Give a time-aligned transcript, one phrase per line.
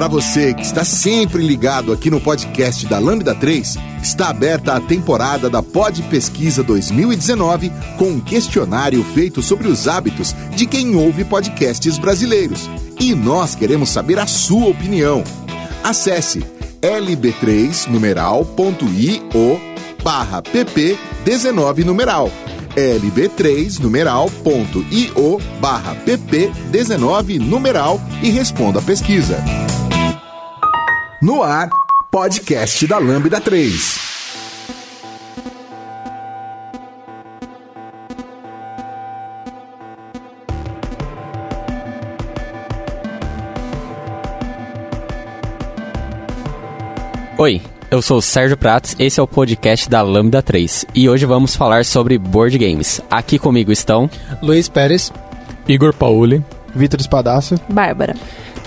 [0.00, 4.80] Para você que está sempre ligado aqui no podcast da Lambda 3, está aberta a
[4.80, 11.22] temporada da Pod Pesquisa 2019 com um questionário feito sobre os hábitos de quem ouve
[11.22, 12.66] podcasts brasileiros.
[12.98, 15.22] E nós queremos saber a sua opinião.
[15.84, 16.42] Acesse
[16.80, 19.60] lb3 numeral.io
[20.02, 22.32] barra pp 19 numeral
[22.74, 29.36] lb3 numeral.io barra pp 19 numeral e responda a pesquisa.
[31.22, 31.68] No ar,
[32.10, 33.98] podcast da Lambda 3.
[47.36, 47.60] Oi,
[47.90, 51.54] eu sou o Sérgio Prates, esse é o podcast da Lambda 3 e hoje vamos
[51.54, 52.98] falar sobre board games.
[53.10, 54.08] Aqui comigo estão
[54.40, 55.12] Luiz Pérez,
[55.68, 56.42] Igor Pauli,
[56.74, 58.14] Vitor Espadaço, Bárbara.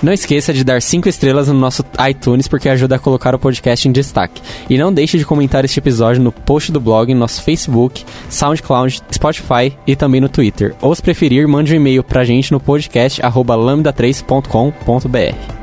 [0.03, 3.87] Não esqueça de dar 5 estrelas no nosso iTunes porque ajuda a colocar o podcast
[3.87, 4.41] em destaque.
[4.69, 8.99] E não deixe de comentar este episódio no post do blog, no nosso Facebook, SoundCloud,
[9.13, 10.75] Spotify e também no Twitter.
[10.81, 15.62] Ou se preferir, mande um e-mail pra gente no podcast lambda3.com.br.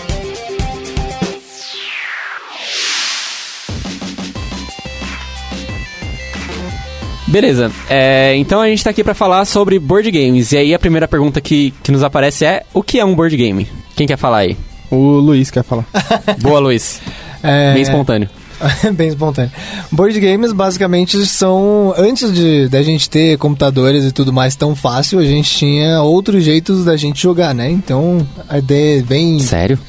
[7.31, 10.51] Beleza, é, então a gente tá aqui pra falar sobre board games.
[10.51, 13.35] E aí a primeira pergunta que, que nos aparece é: o que é um board
[13.37, 13.65] game?
[13.95, 14.57] Quem quer falar aí?
[14.91, 15.85] O Luiz quer falar.
[16.41, 16.99] Boa, Luiz.
[17.41, 17.73] É...
[17.73, 18.29] Bem espontâneo.
[18.93, 19.49] Bem espontâneo.
[19.89, 21.93] Board games basicamente são.
[21.97, 26.43] Antes de da gente ter computadores e tudo mais tão fácil, a gente tinha outros
[26.43, 27.71] jeitos da gente jogar, né?
[27.71, 29.39] Então a ideia é bem.
[29.39, 29.79] Sério?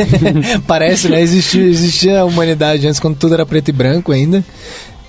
[0.68, 1.22] Parece, né?
[1.22, 4.44] Existia, existia a humanidade antes, quando tudo era preto e branco ainda.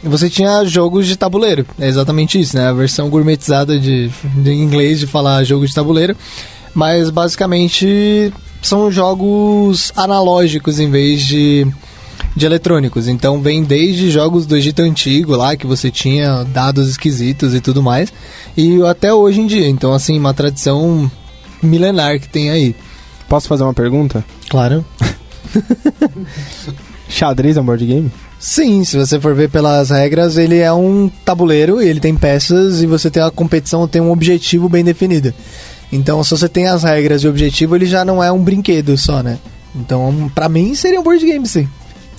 [0.06, 2.68] Você tinha jogos de tabuleiro, é exatamente isso, né?
[2.68, 6.16] A versão gourmetizada de, de inglês de falar jogo de tabuleiro.
[6.74, 11.66] Mas basicamente são jogos analógicos em vez de,
[12.36, 13.08] de eletrônicos.
[13.08, 17.82] Então vem desde jogos do Egito Antigo lá, que você tinha dados esquisitos e tudo
[17.82, 18.12] mais,
[18.56, 19.68] e até hoje em dia.
[19.68, 21.10] Então, assim, uma tradição
[21.64, 22.76] milenar que tem aí.
[23.28, 24.24] Posso fazer uma pergunta?
[24.50, 24.86] Claro.
[27.10, 28.12] Xadrez é um board game?
[28.40, 32.86] Sim, se você for ver pelas regras, ele é um tabuleiro, ele tem peças e
[32.86, 35.34] você tem a competição, tem um objetivo bem definido.
[35.92, 38.98] Então, se você tem as regras e o objetivo, ele já não é um brinquedo
[38.98, 39.40] só, né?
[39.76, 41.68] Então, pra mim, seria um board game, sim.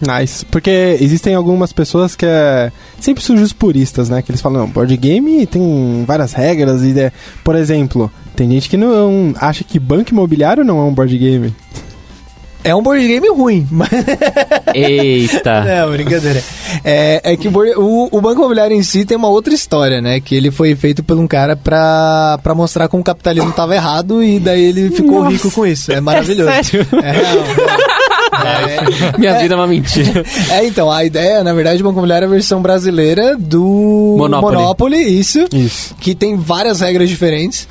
[0.00, 0.44] Nice.
[0.46, 2.70] Porque existem algumas pessoas que é...
[3.00, 4.20] Sempre surgem puristas, né?
[4.20, 6.94] Que eles falam, não, board game tem várias regras e...
[7.42, 11.54] Por exemplo, tem gente que não acha que banco imobiliário não é um board game.
[12.66, 13.88] É um board game ruim, mas...
[14.74, 15.62] Eita!
[15.86, 16.42] Não, brincadeira.
[16.84, 20.00] É, é que o, board- o, o Banco Imobiliário em si tem uma outra história,
[20.00, 20.20] né?
[20.20, 24.22] Que ele foi feito por um cara pra, pra mostrar como o capitalismo tava errado
[24.22, 25.30] e daí ele ficou Nossa.
[25.30, 25.92] rico com isso.
[25.92, 26.50] É maravilhoso.
[26.50, 26.86] É sério?
[27.02, 27.36] É real.
[28.36, 30.22] É, Minha vida é uma mentira.
[30.50, 35.18] É, então, a ideia, na verdade, o Banco Imobiliário é a versão brasileira do Monopoly.
[35.18, 35.94] isso, Isso.
[35.98, 37.66] que tem várias regras diferentes.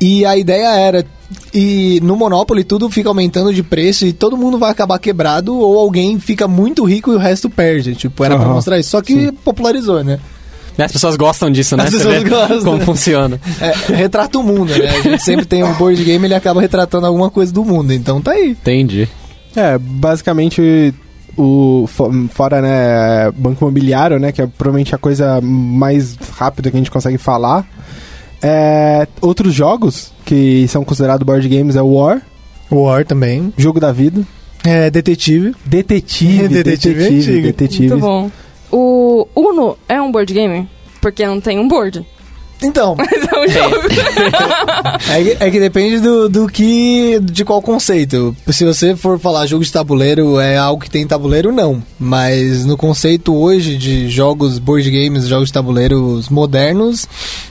[0.00, 1.04] E a ideia era,
[1.52, 5.78] e no Monopoly tudo fica aumentando de preço e todo mundo vai acabar quebrado ou
[5.78, 7.94] alguém fica muito rico e o resto perde.
[7.94, 8.54] Tipo, era pra Aham.
[8.54, 8.90] mostrar isso.
[8.90, 10.18] Só que popularizou, né?
[10.78, 11.82] As pessoas gostam disso, né?
[11.84, 12.62] As Você pessoas vê gostam.
[12.64, 13.40] Como funciona.
[13.60, 14.88] É, retrata o mundo, né?
[14.88, 17.92] A gente sempre tem um board game, ele acaba retratando alguma coisa do mundo.
[17.92, 18.50] Então tá aí.
[18.50, 19.08] Entendi.
[19.56, 20.94] É, basicamente
[21.36, 26.76] o fo- fora né banco imobiliário né que é provavelmente a coisa mais rápida que
[26.76, 27.64] a gente consegue falar
[28.42, 32.22] é, outros jogos que são considerados board games é War
[32.70, 33.52] War também.
[33.56, 34.22] jogo da vida
[34.64, 35.54] É, detetive.
[35.64, 38.30] detetive Detetive detetive detetive Muito bom.
[38.70, 40.68] O Uno é um board game?
[41.00, 42.04] Porque não tem um board.
[42.62, 43.76] Então, Mas é um jogo.
[45.10, 47.20] É que, é que depende do, do que.
[47.20, 48.34] de qual conceito.
[48.48, 51.82] Se você for falar jogo de tabuleiro, é algo que tem tabuleiro, não.
[51.98, 57.06] Mas no conceito hoje de jogos, board games, jogos de tabuleiros modernos,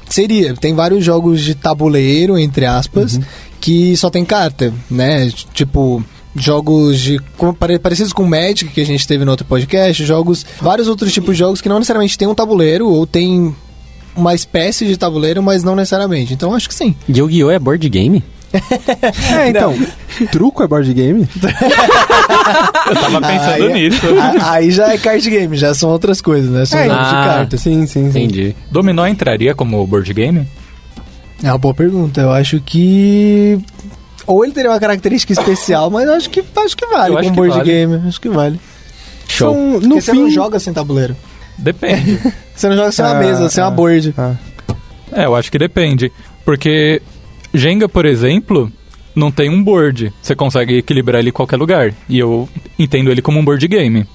[0.09, 0.53] seria.
[0.53, 3.19] Tem vários jogos de tabuleiro, entre aspas,
[3.61, 5.31] que só tem carta, né?
[5.53, 6.03] Tipo.
[6.39, 7.19] Jogos de
[7.81, 11.39] parecidos com Magic que a gente teve no outro podcast, jogos, vários outros tipos de
[11.39, 13.55] jogos que não necessariamente tem um tabuleiro ou tem
[14.17, 16.33] uma espécie de tabuleiro, mas não necessariamente.
[16.33, 16.95] Então acho que sim.
[17.07, 17.51] Yu-Gi-Oh!
[17.51, 18.23] é board game?
[19.37, 19.75] É, então,
[20.31, 21.27] truco é board game?
[22.87, 24.01] Eu tava pensando Aí- nisso.
[24.19, 26.65] A- Aí já é card game, já são outras coisas, né?
[26.65, 27.61] São É, jogos de ah, cartas.
[27.61, 28.23] Sim, sim, sim.
[28.23, 28.55] Entendi.
[28.71, 30.47] Dominó entraria como board game?
[31.43, 32.21] É uma boa pergunta.
[32.21, 33.59] Eu acho que.
[34.25, 37.29] Ou ele teria uma característica especial, mas eu acho que, acho que vale Eu acho
[37.29, 37.69] que board vale.
[37.69, 38.01] game.
[38.07, 38.59] Acho que vale.
[39.27, 39.53] Show.
[39.53, 40.31] São, no Porque você não fim...
[40.31, 41.15] joga sem tabuleiro.
[41.57, 42.19] Depende.
[42.55, 43.71] Você não joga sem uma Ah, mesa, sem uma ah.
[43.71, 44.13] board.
[44.17, 44.35] Ah.
[45.11, 46.11] é, eu acho que depende.
[46.45, 47.01] Porque
[47.53, 48.71] Jenga, por exemplo,
[49.15, 50.13] não tem um board.
[50.21, 51.93] Você consegue equilibrar ele em qualquer lugar.
[52.09, 54.05] E eu entendo ele como um board game.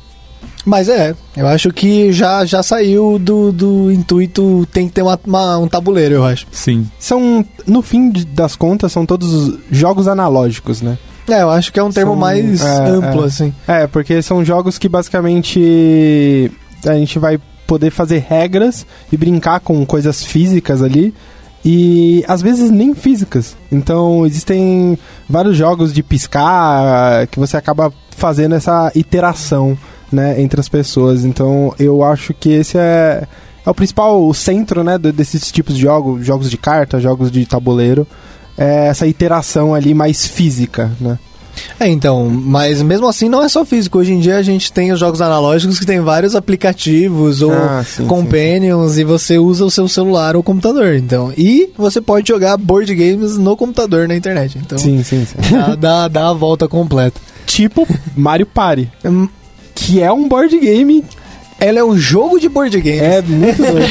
[0.65, 5.19] Mas é, eu acho que já, já saiu do, do intuito, tem que ter uma,
[5.27, 6.47] uma- um tabuleiro, eu acho.
[6.53, 6.89] Sim.
[7.01, 10.97] São, no fim das contas, são todos jogos analógicos, né?
[11.29, 13.27] É, eu acho que é um termo São- mais é, amplo, é.
[13.27, 13.53] assim.
[13.67, 16.51] É, porque são jogos que basicamente
[16.87, 21.15] a gente vai poder fazer regras e brincar com coisas físicas ali.
[21.65, 23.57] E às vezes nem físicas.
[23.71, 24.99] Então existem
[25.29, 29.79] vários jogos de piscar que você acaba fazendo essa iteração
[30.11, 31.25] né, entre as pessoas.
[31.25, 33.23] Então eu acho que esse é,
[33.65, 37.47] é o principal centro né, de- desses tipos de jogos, jogos de carta, jogos de
[37.47, 38.07] tabuleiro.
[38.59, 41.19] É essa iteração ali mais física, né?
[41.79, 43.99] É, então, mas mesmo assim não é só físico.
[43.99, 47.85] Hoje em dia a gente tem os jogos analógicos que tem vários aplicativos ou Ah,
[47.87, 50.95] sim, companions e você usa o seu celular ou computador.
[50.95, 54.59] Então, e você pode jogar board games no computador na internet.
[54.59, 55.37] Então, Sim, sim, sim.
[55.55, 57.21] dá, dá, dá a volta completa.
[57.47, 59.29] tipo Mario Party, Hum,
[59.75, 61.05] que é um board game.
[61.61, 62.99] Ela é um jogo de board game.
[62.99, 63.87] É muito doido.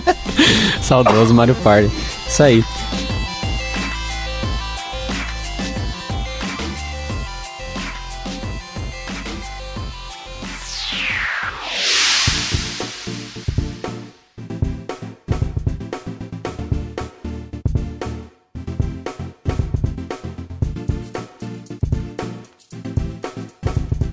[0.80, 1.90] Saudoso Mario Party.
[2.28, 2.64] Isso aí.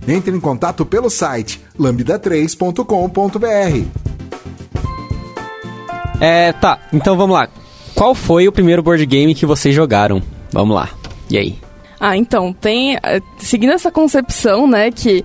[0.08, 3.88] Entre em contato pelo site lambda3.com.br.
[6.20, 6.80] É, tá.
[6.92, 7.48] Então vamos lá.
[7.96, 10.22] Qual foi o primeiro board game que vocês jogaram?
[10.52, 10.90] Vamos lá.
[11.30, 11.58] E aí?
[12.00, 12.98] Ah, então, tem.
[13.02, 15.24] eh, Seguindo essa concepção, né, que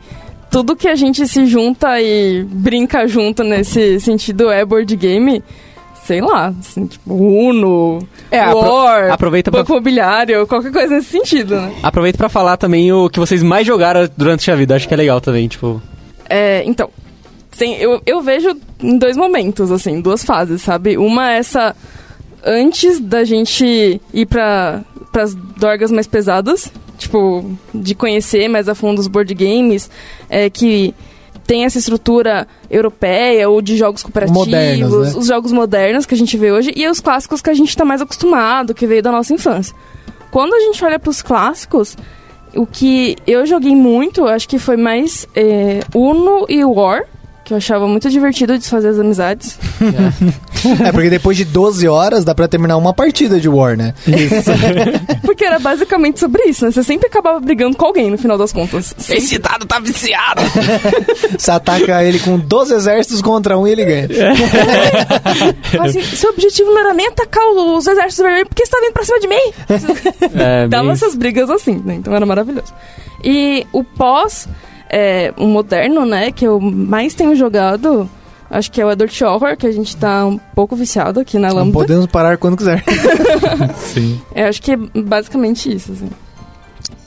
[0.51, 5.43] tudo que a gente se junta e brinca junto nesse sentido é board game,
[6.09, 7.99] sei lá, assim, tipo, Uno,
[8.31, 11.75] É, apro- War, aproveita pra- Banco Imobiliário, qualquer coisa nesse sentido, né?
[11.83, 14.75] Aproveita pra falar também o que vocês mais jogaram durante a vida.
[14.75, 15.83] Acho que é legal também, tipo.
[16.31, 16.89] É, então,
[17.59, 20.97] tem, eu, eu vejo em dois momentos, assim, duas fases, sabe?
[20.97, 21.77] Uma é essa
[22.43, 24.83] antes da gente ir para
[25.15, 27.45] as dorgas mais pesadas, tipo,
[27.75, 29.91] de conhecer mais a fundo os board games,
[30.31, 30.95] é, que
[31.49, 35.19] tem essa estrutura europeia ou de jogos cooperativos, Modernos, né?
[35.19, 37.87] os jogos modernos que a gente vê hoje e os clássicos que a gente está
[37.87, 39.75] mais acostumado, que veio da nossa infância.
[40.31, 41.97] Quando a gente olha para os clássicos,
[42.55, 47.05] o que eu joguei muito, acho que foi mais é, Uno e War,
[47.47, 49.59] que eu achava muito divertido desfazer as amizades.
[50.85, 53.95] É, porque depois de 12 horas dá pra terminar uma partida de War, né?
[55.23, 56.71] Porque era basicamente sobre isso, né?
[56.71, 58.95] Você sempre acabava brigando com alguém no final das contas.
[59.09, 60.41] Esse dado tá viciado!
[61.39, 64.09] Você ataca ele com 12 exércitos contra um e ele ganha.
[65.79, 68.93] Mas, assim, seu objetivo não era nem atacar os exércitos vermelhos, porque você tá vindo
[68.93, 69.53] pra cima de mim!
[70.39, 71.95] É, Dava bem- essas brigas assim, né?
[71.95, 72.73] Então era maravilhoso.
[73.23, 74.49] E o pós,
[74.91, 78.09] é, o moderno, né, que eu mais tenho jogado,
[78.51, 81.49] acho que é o Adult Horror, que a gente tá um pouco viciado aqui na
[81.49, 81.73] Não Lambda.
[81.73, 82.83] podemos parar quando quiser.
[83.77, 84.21] Sim.
[84.35, 86.09] É, acho que é basicamente isso, assim.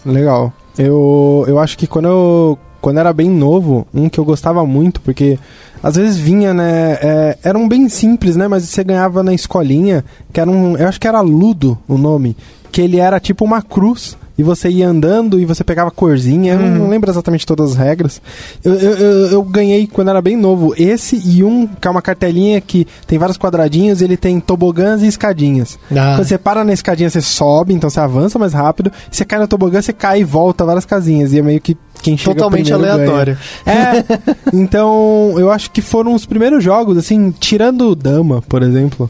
[0.06, 0.52] Legal.
[0.78, 5.00] Eu, eu acho que quando eu quando era bem novo, um que eu gostava muito,
[5.02, 5.38] porque
[5.84, 6.98] às vezes vinha, né?
[7.02, 8.48] É, eram bem simples, né?
[8.48, 10.76] Mas você ganhava na escolinha, que era um.
[10.76, 12.36] Eu acho que era Ludo o nome.
[12.72, 14.18] Que ele era tipo uma cruz.
[14.42, 16.54] E você ia andando e você pegava corzinha.
[16.54, 18.20] Eu não lembro exatamente todas as regras.
[18.64, 22.02] Eu, eu, eu, eu ganhei quando era bem novo esse e um que é uma
[22.02, 25.78] cartelinha que tem vários quadradinhos ele tem tobogãs e escadinhas.
[25.92, 26.16] Ah.
[26.16, 28.92] Quando você para na escadinha, você sobe, então você avança mais rápido.
[29.12, 31.34] Você cai no tobogã, você cai e volta várias casinhas.
[31.34, 32.94] E é meio que quem chega Totalmente primeiro ganha.
[32.94, 33.38] aleatório.
[33.64, 34.04] É,
[34.52, 39.10] então eu acho que foram os primeiros jogos, assim, tirando Dama, por exemplo,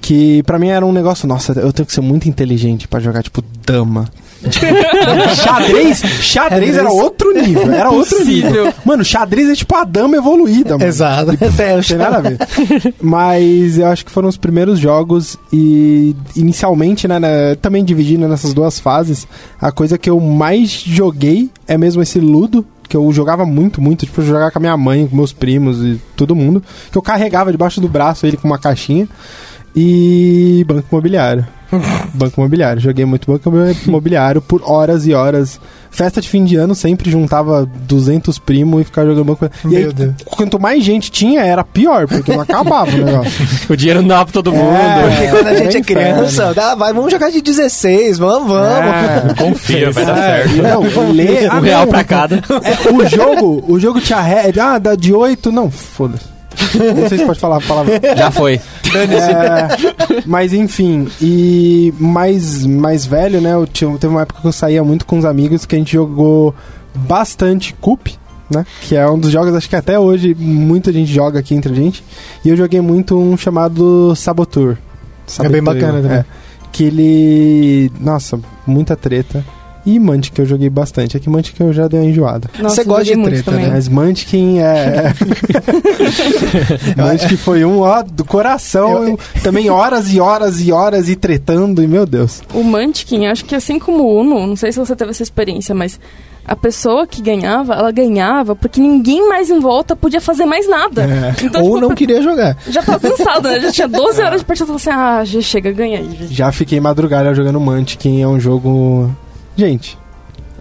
[0.00, 3.22] que pra mim era um negócio, nossa, eu tenho que ser muito inteligente pra jogar,
[3.22, 4.08] tipo, Dama.
[5.36, 8.72] xadrez, xadrez era outro nível, era outro nível.
[8.84, 10.84] Mano, xadrez é tipo a dama evoluída, mano.
[10.84, 11.32] Exato.
[11.32, 12.38] Até Não tem nada a ver.
[13.00, 18.54] Mas eu acho que foram os primeiros jogos e inicialmente, né, né, também dividindo nessas
[18.54, 19.26] duas fases,
[19.60, 24.04] a coisa que eu mais joguei é mesmo esse Ludo, que eu jogava muito, muito,
[24.04, 27.02] tipo, eu jogava com a minha mãe, com meus primos e todo mundo, que eu
[27.02, 29.08] carregava debaixo do braço ele com uma caixinha.
[29.74, 31.46] E Banco Imobiliário.
[32.14, 32.82] banco Imobiliário.
[32.82, 33.48] Joguei muito Banco
[33.86, 35.60] Imobiliário por horas e horas.
[35.88, 39.92] Festa de fim de ano sempre juntava 200 primos e ficava jogando Banco E aí,
[39.92, 40.14] Deus.
[40.26, 43.32] quanto mais gente tinha, era pior, porque não acabava o negócio.
[43.68, 44.76] O dinheiro não dava pra todo mundo.
[45.08, 48.60] Porque quando a gente é é criança, dá, vai, vamos jogar de 16, vamos, vamos.
[48.60, 49.34] É.
[49.42, 50.62] Confia, vai dar É, certo.
[50.62, 51.88] não, lê, Um ah, real não.
[51.88, 52.36] pra cada.
[52.36, 56.39] É, o jogo, o jogo tinha ré, ah, dá de 8, não, foda-se.
[56.96, 58.00] Não sei se pode falar a palavra.
[58.16, 58.54] Já foi.
[58.54, 63.54] É, mas enfim, e mais, mais velho, né?
[63.54, 65.92] Eu tinha, teve uma época que eu saía muito com os amigos que a gente
[65.92, 66.54] jogou
[66.94, 68.18] bastante Coop,
[68.50, 68.66] né?
[68.82, 71.76] Que é um dos jogos, acho que até hoje muita gente joga aqui entre a
[71.76, 72.04] gente.
[72.44, 74.76] E eu joguei muito um chamado Saboteur.
[75.38, 76.18] É bem bacana também.
[76.18, 76.24] É,
[76.72, 77.92] que ele.
[78.00, 79.44] Nossa, muita treta.
[79.86, 81.16] E Mantic que eu joguei bastante.
[81.16, 82.50] É que Mantic eu já dei uma enjoada.
[82.58, 83.68] Nossa, Você gosta de treta, né?
[83.72, 85.14] Mas Munchkin é.
[86.96, 89.08] Munchkin foi um ó, do coração.
[89.08, 92.42] Eu- Também horas e horas e horas e tretando, e meu Deus.
[92.54, 95.74] O Munchkin, acho que assim como o Uno, não sei se você teve essa experiência,
[95.74, 95.98] mas
[96.46, 101.06] a pessoa que ganhava, ela ganhava porque ninguém mais em volta podia fazer mais nada.
[101.42, 102.56] Então, Ou tipo, não queria jogar.
[102.68, 103.60] já tava cansado, né?
[103.60, 104.70] Já tinha 12 horas de partida.
[104.70, 106.10] Eu falei assim, ah, já chega, ganha aí.
[106.10, 106.34] gente.
[106.34, 108.20] Já fiquei madrugada jogando Munchkin.
[108.22, 109.10] É um jogo.
[109.56, 109.98] Gente.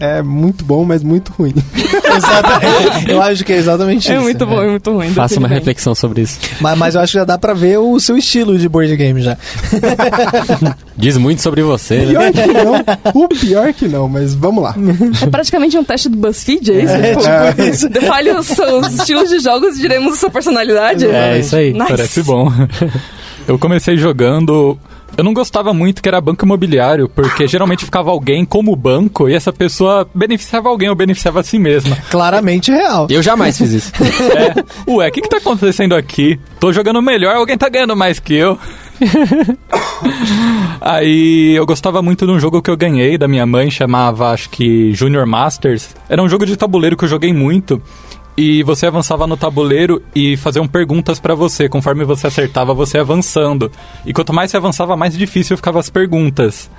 [0.01, 1.53] É muito bom, mas muito ruim.
[1.75, 3.11] Exatamente.
[3.11, 4.23] Eu acho que é exatamente É isso.
[4.23, 5.09] muito bom, é muito ruim.
[5.09, 5.57] Faça uma bem.
[5.57, 6.39] reflexão sobre isso.
[6.61, 9.21] Mas, mas eu acho que já dá pra ver o seu estilo de board game
[9.21, 9.37] já.
[10.95, 12.11] Diz muito sobre você, né?
[12.13, 13.23] Pior que não.
[13.23, 14.73] O pior que não, mas vamos lá.
[15.21, 16.93] É praticamente um teste do BuzzFeed, é isso?
[16.93, 17.89] É, Tipo, tipo isso.
[17.89, 21.05] Defale os seus estilos de jogos e diremos a sua personalidade.
[21.07, 21.73] É, isso aí.
[21.73, 21.87] Nice.
[21.89, 22.49] Parece bom.
[23.47, 24.77] Eu comecei jogando.
[25.17, 29.33] Eu não gostava muito que era banco imobiliário, porque geralmente ficava alguém como banco e
[29.33, 31.95] essa pessoa beneficiava alguém ou beneficiava a si mesma.
[32.09, 33.07] Claramente real.
[33.09, 33.91] Eu jamais fiz isso.
[34.29, 34.53] É,
[34.91, 36.39] ué, o que, que tá acontecendo aqui?
[36.59, 38.57] Tô jogando melhor, alguém tá ganhando mais que eu.
[40.81, 44.49] Aí eu gostava muito de um jogo que eu ganhei da minha mãe, chamava acho
[44.49, 45.95] que Junior Masters.
[46.07, 47.81] Era um jogo de tabuleiro que eu joguei muito.
[48.41, 51.67] E você avançava no tabuleiro e faziam perguntas pra você.
[51.67, 53.69] Conforme você acertava, você ia avançando.
[54.05, 56.71] E quanto mais você avançava, mais difícil ficavam as perguntas.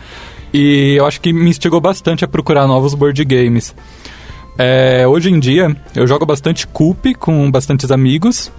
[0.54, 3.74] E eu acho que me instigou bastante a procurar novos board games.
[4.56, 8.50] É, hoje em dia, eu jogo bastante Coop com bastantes amigos.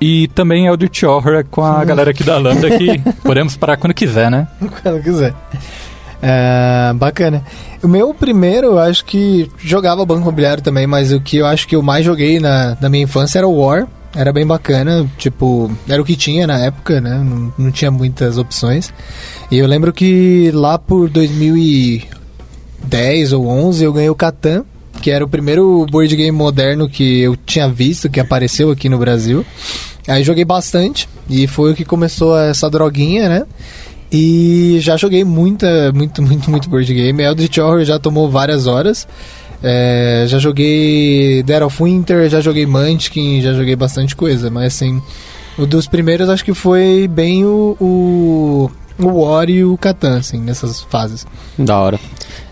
[0.00, 4.30] E também Eldritch Horror com a galera aqui da Lambda que podemos parar quando quiser,
[4.30, 4.46] né?
[4.60, 5.34] Quando quiser.
[6.26, 7.44] É, bacana.
[7.82, 11.68] O meu primeiro, eu acho que jogava Banco Imobiliário também, mas o que eu acho
[11.68, 13.86] que eu mais joguei na, na minha infância era o War.
[14.16, 17.18] Era bem bacana, tipo, era o que tinha na época, né?
[17.18, 18.90] Não, não tinha muitas opções.
[19.50, 24.64] E eu lembro que lá por 2010 ou 11 eu ganhei o Catan,
[25.02, 28.98] que era o primeiro board game moderno que eu tinha visto, que apareceu aqui no
[28.98, 29.44] Brasil.
[30.06, 33.44] Aí joguei bastante e foi o que começou essa droguinha, né?
[34.10, 37.22] E já joguei muita, muito, muito, muito board game.
[37.22, 39.06] Eldritch Horror já tomou várias horas.
[39.62, 44.50] É, já joguei Dead of Winter, já joguei Munchkin, já joguei bastante coisa.
[44.50, 45.02] Mas assim,
[45.58, 50.38] o dos primeiros acho que foi bem o, o, o War e o Catan, assim,
[50.38, 51.26] nessas fases.
[51.58, 52.00] Da hora.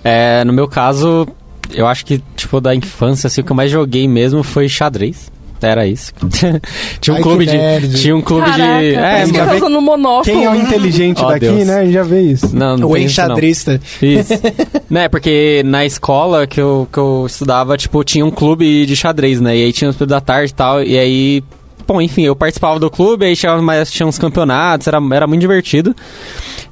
[0.05, 1.27] É, no meu caso,
[1.73, 5.32] eu acho que, tipo, da infância, assim, o que eu mais joguei mesmo foi xadrez.
[5.67, 6.13] Era isso.
[7.01, 7.57] tinha um Ai, clube de.
[7.57, 8.01] nerd.
[8.01, 8.95] Tinha um clube Caraca, de.
[8.95, 10.25] É, que eu tô no monóculo.
[10.25, 11.67] Quem é o inteligente Oh, daqui, Deus.
[11.67, 11.91] né?
[11.91, 12.55] Já vê isso.
[12.55, 13.27] Não, não o tem isso, não.
[13.27, 13.81] enxadrista.
[14.01, 14.33] Isso.
[14.91, 19.41] né, porque na escola que eu, que eu estudava, tipo, tinha um clube de xadrez,
[19.41, 19.57] né?
[19.57, 20.83] E aí tinha os períodos da tarde e tal.
[20.83, 21.43] E aí,
[21.87, 25.41] bom, enfim, eu participava do clube, aí tinha, mais, tinha uns campeonatos, era, era muito
[25.41, 25.95] divertido.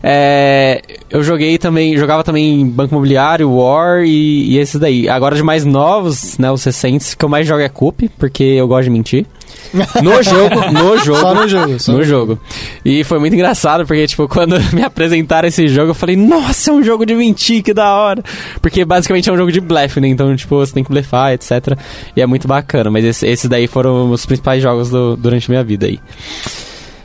[0.02, 5.08] É, eu joguei também, jogava também Banco Imobiliário, War e, e esses daí.
[5.08, 8.66] Agora de mais novos, né, os recentes, que eu mais jogo é Coop, porque eu
[8.66, 9.26] gosto de mentir.
[10.02, 11.20] No jogo, no jogo.
[11.20, 11.78] Só no jogo.
[11.78, 12.38] Só no jogo.
[12.84, 16.74] E foi muito engraçado, porque, tipo, quando me apresentaram esse jogo, eu falei, nossa, é
[16.74, 18.22] um jogo de mentir, que da hora.
[18.60, 20.08] Porque basicamente é um jogo de blefe, né?
[20.08, 21.78] Então, tipo, você tem que blefar, etc.
[22.16, 22.90] E é muito bacana.
[22.90, 26.00] Mas esse- esses daí foram os principais jogos do- durante a minha vida aí.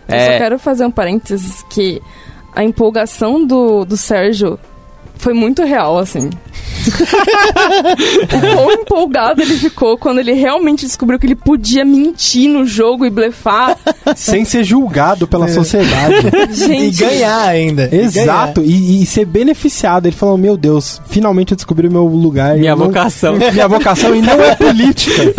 [0.07, 2.01] Eu só quero fazer um parênteses que
[2.55, 4.57] a empolgação do, do Sérgio
[5.17, 6.29] foi muito real, assim.
[8.33, 13.05] o quão empolgado ele ficou quando ele realmente descobriu que ele podia mentir no jogo
[13.05, 13.77] e blefar.
[14.15, 16.15] Sem ser julgado pela sociedade.
[16.45, 17.89] E Gente, ganhar ainda.
[17.91, 20.05] E Exato, e, e ser beneficiado.
[20.05, 22.55] Ele falou: Meu Deus, finalmente eu descobri o meu lugar.
[22.57, 23.35] Minha não- vocação.
[23.53, 25.33] Minha vocação e não é política.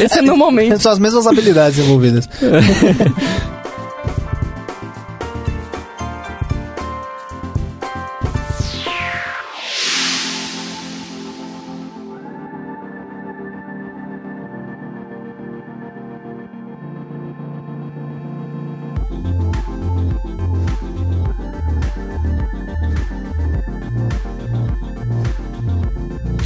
[0.00, 0.68] esse é meu momento.
[0.68, 0.78] ganhar.
[0.80, 2.28] São as mesmas habilidades envolvidas.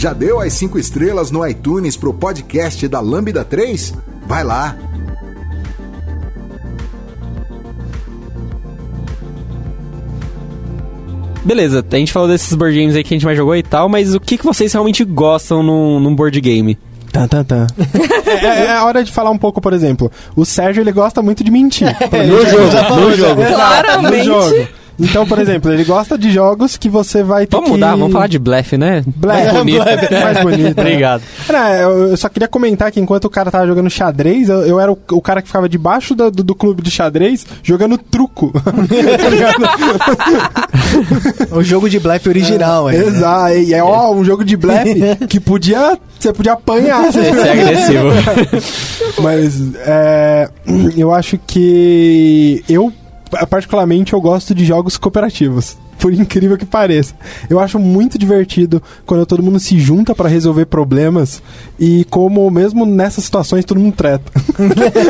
[0.07, 3.93] Já deu as 5 estrelas no iTunes pro podcast da Lambda 3?
[4.25, 4.77] Vai lá!
[11.45, 13.89] Beleza, a gente falou desses board games aí que a gente mais jogou e tal,
[13.89, 16.79] mas o que, que vocês realmente gostam num, num board game?
[17.11, 17.67] Tá, tá, tá.
[18.31, 20.09] é, é a hora de falar um pouco, por exemplo.
[20.37, 21.89] O Sérgio, ele gosta muito de mentir.
[22.29, 23.43] no jogo, no jogo.
[23.45, 24.19] Claramente.
[24.19, 24.69] No jogo.
[24.99, 27.75] Então, por exemplo, ele gosta de jogos que você vai ter Vamos que...
[27.75, 29.03] mudar, vamos falar de blefe, né?
[29.07, 29.43] Blefe.
[29.43, 29.85] Mais bonito.
[29.85, 30.81] Blefe, mais bonito.
[30.81, 31.23] Obrigado.
[31.49, 34.81] Era, eu eu só queria comentar que enquanto o cara tava jogando xadrez, eu, eu
[34.81, 38.53] era o, o cara que ficava debaixo do, do, do clube de xadrez jogando truco.
[39.17, 39.57] Tá ligado?
[41.51, 42.97] O jogo de blefe original, é.
[42.97, 43.55] Exato.
[43.55, 45.99] E é ó, um jogo de blefe que podia.
[46.19, 47.09] Você podia apanhar.
[47.09, 48.09] Esse é agressivo.
[49.23, 50.49] Mas é,
[50.97, 52.93] eu acho que eu
[53.49, 55.77] particularmente eu gosto de jogos cooperativos.
[55.99, 57.15] Por incrível que pareça.
[57.49, 61.43] Eu acho muito divertido quando todo mundo se junta pra resolver problemas
[61.81, 64.31] e como mesmo nessas situações todo mundo treta.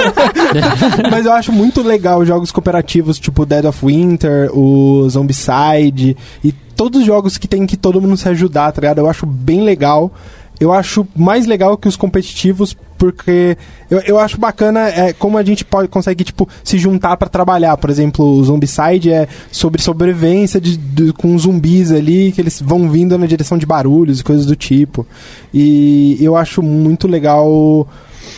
[1.11, 7.01] Mas eu acho muito legal jogos cooperativos tipo Dead of Winter, o Zombicide e todos
[7.01, 8.99] os jogos que tem que todo mundo se ajudar, tá ligado?
[8.99, 10.13] Eu acho bem legal.
[10.59, 13.59] Eu acho mais legal que os competitivos, porque
[13.91, 17.77] eu, eu acho bacana é, como a gente pode, consegue, tipo, se juntar pra trabalhar.
[17.77, 22.89] Por exemplo, o Zombicide é sobre sobrevivência de, de- com zumbis ali, que eles vão
[22.91, 25.07] vindo na direção de barulhos e coisas do tipo.
[25.53, 27.87] E eu acho muito legal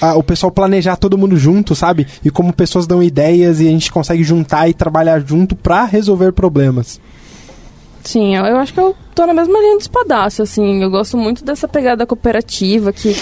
[0.00, 2.06] ah, o pessoal planejar todo mundo junto, sabe?
[2.24, 6.32] E como pessoas dão ideias e a gente consegue juntar e trabalhar junto pra resolver
[6.32, 7.00] problemas.
[8.08, 10.82] Sim, eu, eu acho que eu tô na mesma linha do espadaço, assim.
[10.82, 13.14] Eu gosto muito dessa pegada cooperativa, que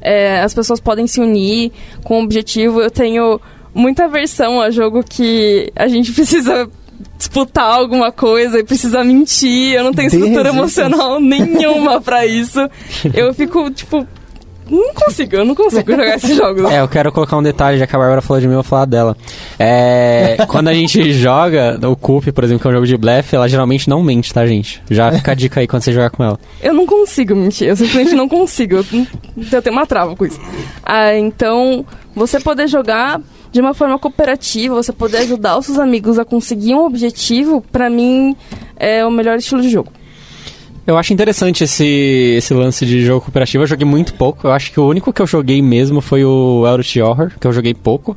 [0.00, 1.72] é, as pessoas podem se unir
[2.04, 2.80] com um objetivo.
[2.80, 3.40] Eu tenho
[3.74, 6.70] muita aversão a jogo que a gente precisa
[7.16, 9.74] disputar alguma coisa e precisa mentir.
[9.74, 12.60] Eu não tenho estrutura emocional nenhuma pra isso.
[13.12, 14.06] Eu fico, tipo...
[14.70, 16.70] Não consigo, eu não consigo jogar esses jogos.
[16.70, 18.64] É, eu quero colocar um detalhe, já que a Bárbara falou de mim, eu vou
[18.64, 19.16] falar dela.
[19.58, 23.34] É, quando a gente joga, o Coop, por exemplo, que é um jogo de blefe,
[23.34, 24.82] ela geralmente não mente, tá, gente?
[24.90, 26.38] Já fica a dica aí quando você jogar com ela.
[26.62, 28.76] Eu não consigo mentir, eu simplesmente não consigo.
[28.76, 28.84] Eu,
[29.52, 30.40] eu tenho uma trava com isso.
[30.82, 36.18] Ah, então, você poder jogar de uma forma cooperativa, você poder ajudar os seus amigos
[36.18, 38.36] a conseguir um objetivo, pra mim
[38.76, 39.92] é o melhor estilo de jogo.
[40.88, 41.84] Eu acho interessante esse,
[42.38, 43.62] esse lance de jogo cooperativo.
[43.62, 44.46] Eu joguei muito pouco.
[44.46, 47.52] Eu acho que o único que eu joguei mesmo foi o Eldritch Horror, que eu
[47.52, 48.16] joguei pouco.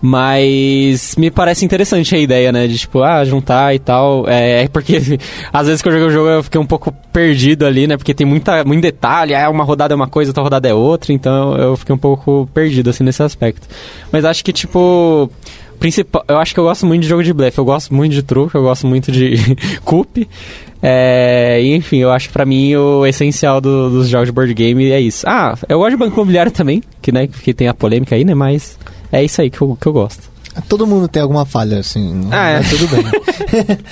[0.00, 2.66] Mas me parece interessante a ideia, né?
[2.66, 4.26] De tipo, ah, juntar e tal.
[4.26, 5.18] É é porque
[5.52, 7.98] às vezes que eu joguei o jogo eu fiquei um pouco perdido ali, né?
[7.98, 9.34] Porque tem muita, muito detalhe.
[9.34, 11.12] Ah, uma rodada é uma coisa, outra rodada é outra.
[11.12, 13.68] Então eu fiquei um pouco perdido, assim, nesse aspecto.
[14.10, 15.30] Mas acho que, tipo.
[15.78, 17.58] Principal, eu acho que eu gosto muito de jogo de blefe.
[17.58, 19.34] Eu gosto muito de truque, eu gosto muito de
[19.84, 20.26] Coop.
[20.82, 24.90] É, enfim, eu acho que pra mim o essencial do- dos jogos de board game
[24.90, 25.26] é isso.
[25.28, 28.34] Ah, eu gosto de banco imobiliário também, que, né, que tem a polêmica aí, né?
[28.34, 28.78] Mas
[29.10, 30.30] é isso aí que eu, que eu gosto.
[30.68, 32.28] Todo mundo tem alguma falha, assim.
[32.30, 32.60] Ah, é.
[32.60, 33.04] tudo bem.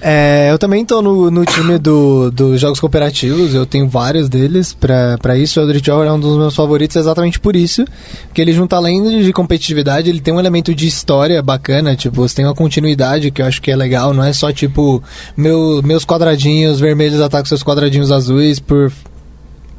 [0.00, 4.72] É, eu também tô no, no time do- dos jogos cooperativos, eu tenho vários deles
[4.72, 5.58] pra, pra isso.
[5.58, 7.84] O Eldritch Horror é um dos meus favoritos exatamente por isso.
[8.28, 12.36] Porque ele junta além de competitividade, ele tem um elemento de história bacana, tipo, você
[12.36, 15.02] tem uma continuidade que eu acho que é legal, não é só tipo,
[15.36, 18.92] meu, meus quadradinhos vermelhos atacam seus quadradinhos azuis por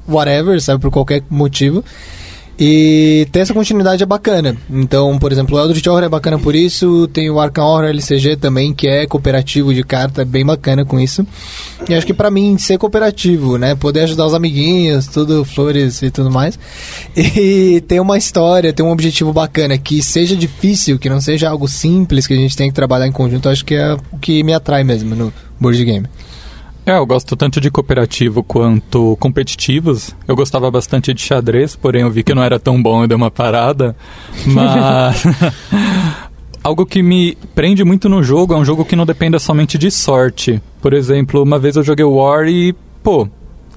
[0.07, 1.83] whatever, sabe, por qualquer motivo.
[2.59, 4.57] E ter essa continuidade é bacana.
[4.69, 7.07] Então, por exemplo, o Eldritch Horror é bacana por isso.
[7.07, 11.25] Tem o Arkham Horror LCG também, que é cooperativo de carta, bem bacana com isso.
[11.87, 13.75] E acho que pra mim, ser cooperativo, né?
[13.75, 16.59] Poder ajudar os amiguinhos, tudo, flores e tudo mais.
[17.15, 21.65] E ter uma história, ter um objetivo bacana, que seja difícil, que não seja algo
[21.65, 24.53] simples, que a gente tem que trabalhar em conjunto, acho que é o que me
[24.53, 26.05] atrai mesmo no board game.
[26.85, 30.15] É, eu gosto tanto de cooperativo quanto competitivos.
[30.27, 33.15] Eu gostava bastante de xadrez, porém eu vi que não era tão bom e dei
[33.15, 33.95] uma parada.
[34.45, 35.23] Mas.
[36.63, 39.89] Algo que me prende muito no jogo é um jogo que não dependa somente de
[39.89, 40.61] sorte.
[40.81, 43.27] Por exemplo, uma vez eu joguei War e, pô,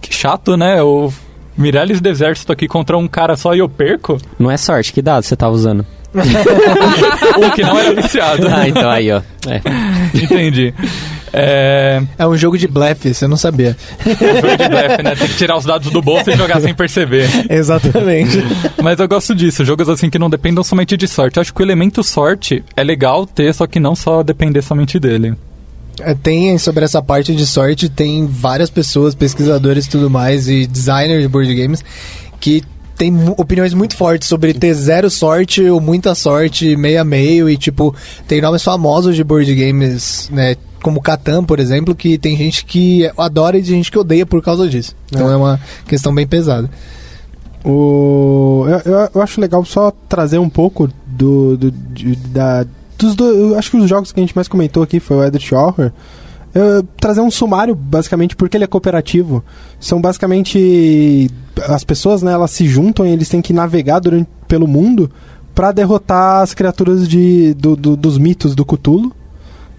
[0.00, 0.80] que chato, né?
[0.80, 1.12] Eu.
[1.56, 4.16] Mireles do Exército aqui contra um cara só e eu perco?
[4.38, 5.86] Não é sorte, que dado você tava usando?
[7.38, 8.46] Um que não era viciado.
[8.48, 9.22] Ah, então aí, ó.
[9.46, 9.60] É.
[10.14, 10.74] Entendi.
[11.32, 12.02] É.
[12.18, 13.76] É um jogo de blefe, você não sabia.
[14.04, 15.14] Jogo de blefe, né?
[15.16, 17.28] Tem que tirar os dados do bolso e jogar sem perceber.
[17.48, 18.42] Exatamente.
[18.82, 21.38] Mas eu gosto disso, jogos assim que não dependam somente de sorte.
[21.38, 24.98] Eu acho que o elemento sorte é legal ter, só que não só depender somente
[24.98, 25.34] dele.
[26.00, 30.66] É, Tem sobre essa parte de sorte, tem várias pessoas, pesquisadores e tudo mais, e
[30.66, 31.84] designers de board games,
[32.40, 32.62] que
[32.96, 37.56] tem opiniões muito fortes sobre ter zero sorte ou muita sorte, meio a meio, e
[37.56, 37.94] tipo,
[38.28, 40.56] tem nomes famosos de board games, né?
[40.82, 44.68] Como Catan, por exemplo, que tem gente que adora e gente que odeia por causa
[44.68, 44.94] disso.
[45.12, 46.68] Então é, uma questão bem pesada.
[47.64, 52.66] O, eu, eu, eu acho legal só trazer um pouco do, do de- da
[52.98, 55.22] dos do, eu acho que os jogos que a gente mais comentou aqui foi o
[55.22, 55.92] Eldritch Horror.
[56.54, 59.42] Eu, trazer um sumário, basicamente, porque ele é cooperativo.
[59.80, 61.30] São basicamente
[61.68, 62.32] as pessoas, né?
[62.32, 65.10] Elas se juntam e eles têm que navegar durante, pelo mundo
[65.54, 69.12] para derrotar as criaturas de, do, do- dos mitos do Cthulhu.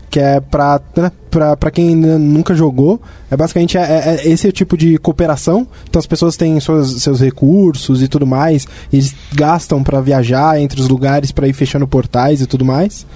[0.10, 4.52] Que é pra, né, pra, pra quem nunca jogou, é basicamente é, é- é esse
[4.52, 5.68] tipo de cooperação.
[5.90, 10.80] Então as pessoas têm suas, seus recursos e tudo mais, eles gastam pra viajar entre
[10.80, 13.08] os lugares pra ir fechando portais e tudo mais.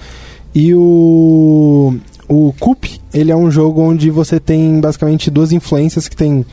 [0.52, 1.94] E o
[2.28, 6.44] o Coop, ele é um jogo onde você tem basicamente duas influências que tem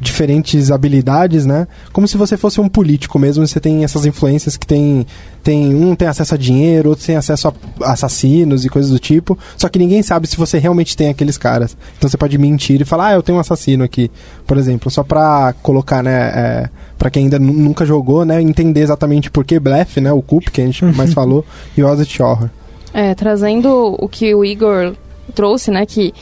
[0.00, 1.66] diferentes habilidades, né?
[1.92, 5.06] Como se você fosse um político mesmo, você tem essas influências que tem
[5.42, 7.48] tem um tem acesso a dinheiro, outro tem acesso
[7.80, 9.38] a assassinos e coisas do tipo.
[9.56, 11.76] Só que ninguém sabe se você realmente tem aqueles caras.
[11.96, 14.10] Então você pode mentir e falar: "Ah, eu tenho um assassino aqui",
[14.46, 18.80] por exemplo, só pra colocar, né, é, para quem ainda nu- nunca jogou, né, entender
[18.80, 21.44] exatamente por que blefe, né, o Coop que a gente mais falou
[21.76, 22.50] e o Ozzy Horror.
[22.92, 24.94] É, trazendo o que o Igor
[25.32, 26.12] trouxe, né, que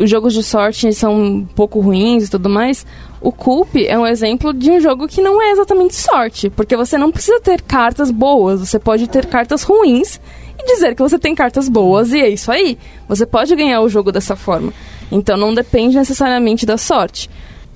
[0.00, 2.86] os jogos de sorte são um pouco ruins e tudo mais,
[3.20, 6.96] o Coop é um exemplo de um jogo que não é exatamente sorte, porque você
[6.96, 10.20] não precisa ter cartas boas, você pode ter cartas ruins
[10.58, 12.78] e dizer que você tem cartas boas e é isso aí.
[13.08, 14.72] Você pode ganhar o jogo dessa forma.
[15.10, 17.28] Então não depende necessariamente da sorte.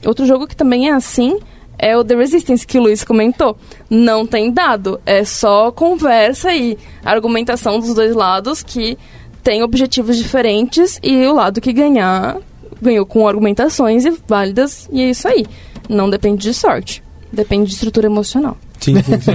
[0.06, 1.38] Outro jogo que também é assim
[1.78, 3.56] é o The Resistance que o Luiz comentou.
[3.88, 8.98] Não tem dado, é só conversa e argumentação dos dois lados que
[9.42, 12.36] tem objetivos diferentes e o lado que ganhar
[12.80, 15.46] ganhou com argumentações válidas e é isso aí.
[15.88, 18.56] Não depende de sorte, depende de estrutura emocional.
[18.80, 19.32] Sim, sim, sim.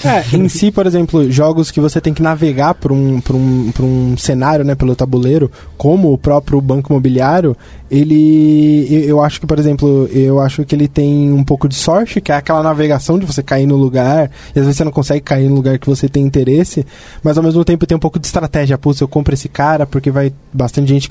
[0.08, 3.70] é, em si, por exemplo, jogos que você tem que navegar por um, por um,
[3.72, 7.56] por um cenário, né, pelo tabuleiro, como o próprio Banco Imobiliário,
[7.90, 8.86] ele.
[9.06, 12.32] Eu, acho que, por exemplo, eu acho que ele tem um pouco de sorte, que
[12.32, 15.48] é aquela navegação de você cair no lugar, e às vezes você não consegue cair
[15.48, 16.86] no lugar que você tem interesse,
[17.22, 18.78] mas ao mesmo tempo tem um pouco de estratégia.
[18.78, 21.10] Putz, eu compro esse cara porque vai bastante gente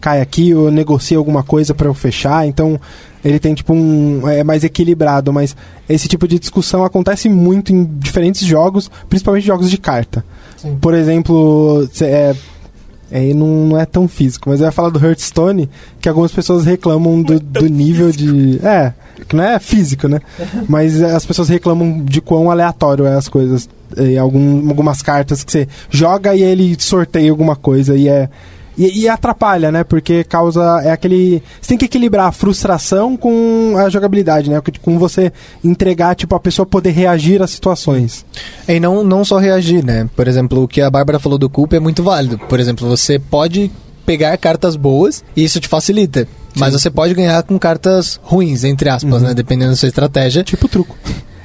[0.00, 2.78] cai aqui, eu negocio alguma coisa para eu fechar, então
[3.24, 5.56] ele tem tipo um é mais equilibrado, mas
[5.88, 10.24] esse tipo de discussão acontece muito em diferentes jogos, principalmente jogos de carta.
[10.56, 10.76] Sim.
[10.80, 12.34] Por exemplo, é,
[13.10, 15.68] é, não, não é tão físico, mas eu ia falar do Hearthstone,
[16.00, 18.58] que algumas pessoas reclamam do, do nível de.
[18.64, 18.92] É,
[19.28, 20.20] que não é físico, né?
[20.68, 23.68] Mas é, as pessoas reclamam de quão aleatório é as coisas.
[23.96, 28.28] E algum, algumas cartas que você joga e ele sorteia alguma coisa e é.
[28.76, 29.84] E, e atrapalha, né?
[29.84, 30.80] Porque causa.
[30.84, 31.42] É aquele.
[31.60, 34.60] Você tem que equilibrar a frustração com a jogabilidade, né?
[34.82, 35.32] Com você
[35.62, 38.24] entregar, tipo, a pessoa poder reagir às situações.
[38.66, 40.08] E não, não só reagir, né?
[40.16, 42.38] Por exemplo, o que a Bárbara falou do Coop é muito válido.
[42.38, 43.70] Por exemplo, você pode
[44.04, 46.28] pegar cartas boas e isso te facilita.
[46.56, 49.34] Mas você pode ganhar com cartas ruins, entre aspas, né?
[49.34, 50.44] Dependendo da sua estratégia.
[50.44, 50.96] Tipo truco.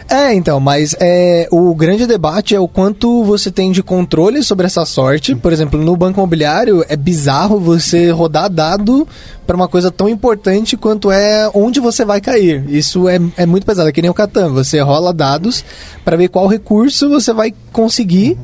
[0.09, 4.65] É, então, mas é, o grande debate é o quanto você tem de controle sobre
[4.65, 5.35] essa sorte.
[5.35, 9.07] Por exemplo, no banco imobiliário é bizarro você rodar dado
[9.45, 12.65] para uma coisa tão importante quanto é onde você vai cair.
[12.67, 14.49] Isso é, é muito pesado, é que nem o Catan.
[14.53, 15.63] Você rola dados
[16.03, 18.35] para ver qual recurso você vai conseguir.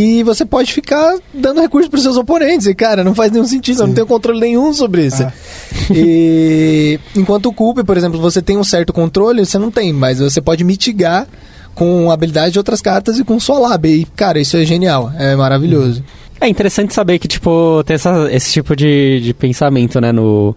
[0.00, 2.66] E você pode ficar dando recurso para seus oponentes.
[2.66, 5.26] E, cara, não faz nenhum sentido, eu não tenho controle nenhum sobre isso.
[5.90, 10.18] E enquanto o Coop, por exemplo, você tem um certo controle, você não tem, mas
[10.20, 11.26] você pode mitigar
[11.74, 13.90] com a habilidade de outras cartas e com sua lábia.
[13.90, 16.02] E, cara, isso é genial, é maravilhoso.
[16.40, 20.54] É interessante saber que, tipo, tem essa- esse tipo de, de pensamento, né, no,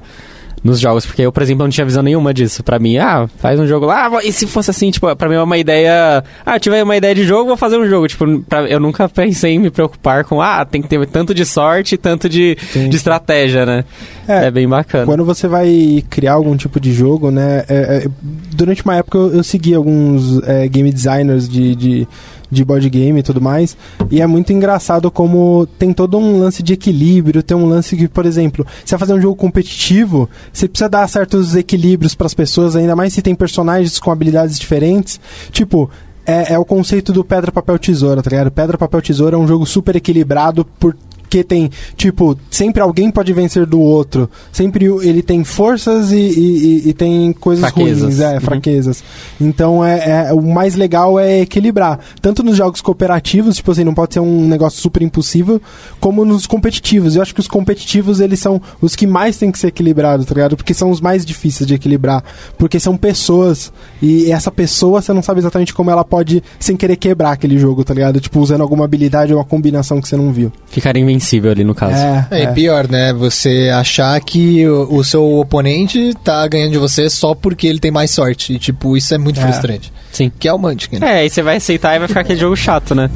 [0.64, 1.06] nos jogos.
[1.06, 2.64] Porque eu, por exemplo, não tinha visão nenhuma disso.
[2.64, 5.42] Pra mim, ah, faz um jogo lá, e se fosse assim, tipo, pra mim é
[5.42, 6.24] uma ideia...
[6.46, 8.08] Ah, tiver uma ideia de jogo, vou fazer um jogo.
[8.08, 11.46] Tipo, pra- eu nunca pensei em me preocupar com, ah, tem que ter tanto de
[11.46, 12.90] sorte e tanto de, Sim.
[12.90, 13.84] de estratégia, né?
[14.28, 15.06] É, É, bem bacana.
[15.06, 17.64] Quando você vai criar algum tipo de jogo, né?
[17.68, 18.08] é- é,
[18.54, 22.08] durante uma época eu, eu segui alguns é, game designers de, de,
[22.52, 23.78] de board game e tudo mais.
[24.12, 28.08] E é muito engraçado como tem todo um lance de equilíbrio, tem um lance que,
[28.08, 32.34] por exemplo, você vai fazer um jogo competitivo, você precisa dar certos equilíbrios para as
[32.34, 35.20] pessoas, ainda mais se tem personagens com habilidades diferentes.
[35.52, 35.90] Tipo,
[36.26, 38.52] é, é o conceito do pedra, papel, tesoura, tá ligado?
[38.52, 40.96] Pedra, papel, tesoura é um jogo super equilibrado por
[41.32, 44.30] porque tem, tipo, sempre alguém pode vencer do outro.
[44.52, 48.02] Sempre ele tem forças e, e- e- e tem coisas Fraquezas.
[48.04, 48.42] ruins, é, Uhum.
[48.42, 49.04] fraquezas.
[49.40, 52.00] Então é, é- o mais legal é equilibrar.
[52.22, 55.62] Tanto nos jogos cooperativos, tipo assim, não pode ser um negócio super impossível,
[56.02, 57.16] como nos competitivos.
[57.16, 60.34] Eu acho que os competitivos, eles são os que mais tem que ser equilibrados, tá
[60.36, 60.58] ligado?
[60.58, 62.22] Porque são os mais difíceis de equilibrar.
[62.58, 63.72] Porque são pessoas.
[64.02, 67.86] E essa pessoa, você não sabe exatamente como ela pode, sem querer, quebrar aquele jogo,
[67.86, 68.20] tá ligado?
[68.20, 70.52] Tipo, usando alguma habilidade ou uma combinação que você não viu.
[70.68, 71.21] Ficar invencível
[71.52, 71.94] ali no caso.
[71.96, 72.52] É, É, e é.
[72.52, 73.14] pior, né?
[73.14, 77.92] Você achar que o, o seu oponente tá ganhando de você só porque ele tem
[77.92, 78.54] mais sorte.
[78.54, 79.44] E, tipo, isso é muito É.
[79.44, 79.92] frustrante.
[80.12, 80.32] Sim.
[80.40, 81.00] Que é o Mantic, né?
[81.02, 83.10] É, aí você vai aceitar e vai ficar aquele jogo chato, né?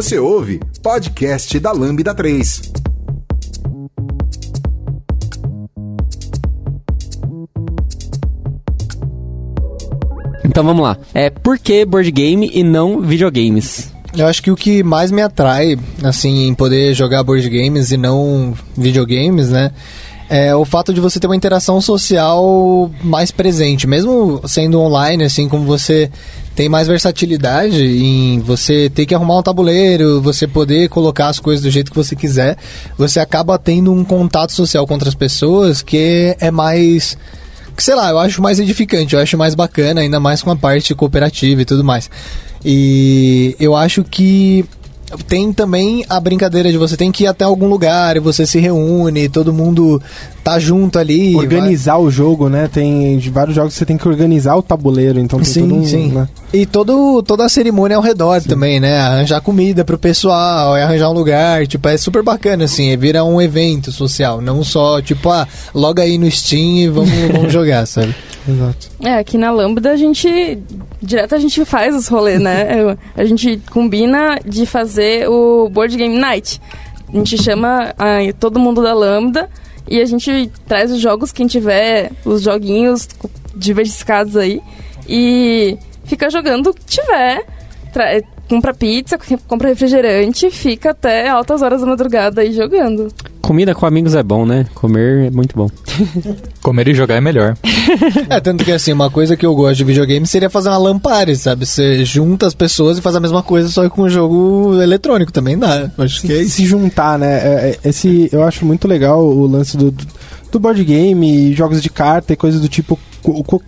[0.00, 2.72] Você ouve podcast da Lambda 3.
[10.42, 10.96] Então vamos lá.
[11.12, 13.92] É por que board game e não videogames?
[14.16, 17.98] Eu acho que o que mais me atrai, assim, em poder jogar board games e
[17.98, 19.70] não videogames, né?
[20.30, 23.86] É o fato de você ter uma interação social mais presente.
[23.86, 26.10] Mesmo sendo online, assim, como você
[26.54, 31.62] tem mais versatilidade em você ter que arrumar um tabuleiro, você poder colocar as coisas
[31.62, 32.56] do jeito que você quiser,
[32.98, 37.16] você acaba tendo um contato social com outras pessoas que é mais
[37.76, 40.94] sei lá, eu acho mais edificante, eu acho mais bacana, ainda mais com a parte
[40.94, 42.10] cooperativa e tudo mais.
[42.64, 44.66] E eu acho que
[45.26, 48.58] tem também a brincadeira de você tem que ir até algum lugar e você se
[48.58, 50.00] reúne, todo mundo
[50.42, 51.34] tá junto ali.
[51.34, 52.68] Organizar o jogo, né?
[52.72, 55.84] Tem de vários jogos que você tem que organizar o tabuleiro, então tem Sim, um,
[55.84, 56.08] sim.
[56.12, 56.28] né?
[56.52, 58.98] E todo, toda a cerimônia ao redor também, né?
[58.98, 63.24] Arranjar comida pro pessoal, é arranjar um lugar, tipo, é super bacana, assim, é vira
[63.24, 67.86] um evento social, não só, tipo, ah, loga aí no Steam e vamos, vamos jogar,
[67.86, 68.14] sabe?
[68.50, 68.90] Exato.
[69.00, 70.58] É, aqui na Lambda a gente.
[71.02, 72.96] Direto a gente faz os rolês, né?
[73.16, 76.60] A gente combina de fazer o Board Game Night.
[77.08, 77.94] A gente chama
[78.38, 79.48] todo mundo da Lambda
[79.88, 83.08] e a gente traz os jogos, quem tiver os joguinhos
[83.54, 84.60] diversificados aí.
[85.08, 87.44] E fica jogando o que tiver.
[87.92, 93.06] Tra- compra pizza, compra refrigerante, fica até altas horas da madrugada aí jogando.
[93.40, 94.66] Comida com amigos é bom, né?
[94.74, 95.70] Comer é muito bom.
[96.60, 97.56] Comer e jogar é melhor.
[98.28, 101.36] É, tanto que assim, uma coisa que eu gosto de videogame seria fazer uma lampare,
[101.36, 101.64] sabe?
[101.64, 105.32] Você junta as pessoas e faz a mesma coisa, só que com um jogo eletrônico
[105.32, 105.88] também dá.
[105.96, 106.56] Acho que é se, isso.
[106.56, 107.38] se juntar, né?
[107.38, 109.94] É, é, Esse, eu acho muito legal o lance do,
[110.50, 112.98] do board game, jogos de carta e coisas do tipo,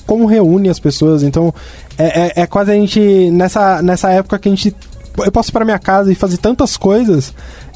[0.07, 1.23] como reúne as pessoas.
[1.23, 1.53] Então,
[1.99, 4.75] é, é, é quase a gente, nessa, nessa época que a gente.
[5.19, 7.35] Eu posso ir pra minha casa e fazer tantas coisas.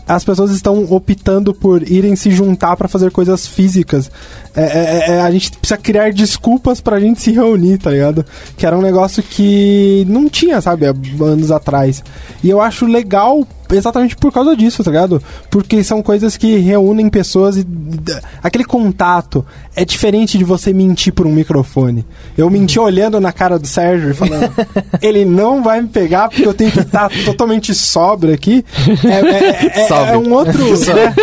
[0.09, 4.09] As pessoas estão optando por irem se juntar pra fazer coisas físicas.
[4.55, 8.25] É, é, é, a gente precisa criar desculpas pra gente se reunir, tá ligado?
[8.57, 12.05] Que era um negócio que não tinha, sabe, anos atrás.
[12.43, 15.23] E eu acho legal exatamente por causa disso, tá ligado?
[15.51, 17.67] Porque são coisas que reúnem pessoas e
[18.43, 22.05] aquele contato é diferente de você mentir por um microfone.
[22.37, 24.51] Eu menti olhando na cara do Sérgio e falando,
[25.03, 28.65] ele não vai me pegar porque eu tenho que estar totalmente sóbrio aqui.
[29.05, 30.65] É, é- é- é- é um outro.
[30.87, 31.15] né?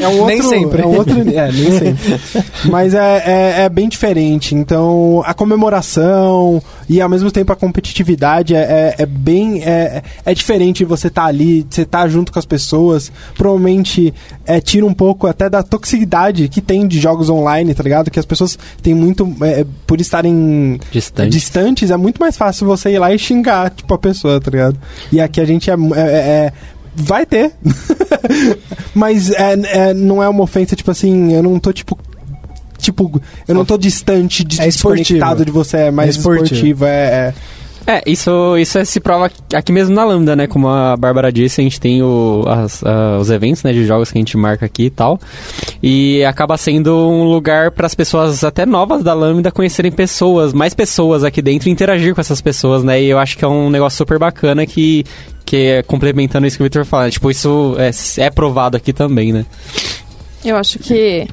[0.00, 0.26] É, é um outro.
[0.26, 0.82] Nem sempre.
[0.82, 1.20] É um outro.
[1.20, 2.20] É, nem sempre.
[2.70, 4.54] Mas é, é, é bem diferente.
[4.54, 9.62] Então, a comemoração e ao mesmo tempo a competitividade é, é, é bem.
[9.62, 11.35] É, é diferente você estar ali,
[11.68, 13.10] você estar junto com as pessoas.
[13.36, 14.14] Provavelmente
[14.46, 18.10] é, tira um pouco até da toxicidade que tem de jogos online, tá ligado?
[18.10, 19.34] Que as pessoas têm muito.
[19.42, 21.30] é, por estarem Distante.
[21.30, 24.78] distantes, é muito mais fácil você ir lá e xingar, tipo, a pessoa, tá ligado?
[25.12, 25.74] E aqui a gente é.
[25.74, 26.52] é- é-
[26.98, 27.52] vai ter.
[28.94, 29.52] Mas é,
[29.90, 31.98] é- não é uma ofensa, tipo assim, eu não tô, tipo.
[32.78, 35.02] Tipo, eu não tô distante, de, É esportivo.
[35.02, 36.44] desconectado de você, é mais É esportivo.
[36.44, 36.90] esportivo, é.
[36.90, 37.34] é-
[37.88, 40.48] É, isso, isso é- se prova aqui mesmo na Lambda, né?
[40.48, 42.82] Como a Bárbara disse, a gente tem o, as-
[43.20, 45.20] os eventos né, de jogos que a gente marca aqui e tal.
[45.80, 50.74] E acaba sendo um lugar para as pessoas até novas da Lambda conhecerem pessoas, mais
[50.74, 53.00] pessoas aqui dentro e interagir com essas pessoas, né?
[53.00, 55.04] E eu acho que é um negócio super bacana que,
[55.44, 57.08] que é complementando isso que o Victor fala.
[57.08, 57.90] Tipo, isso é,
[58.24, 59.46] é provado aqui também, né?
[60.44, 61.26] Eu acho que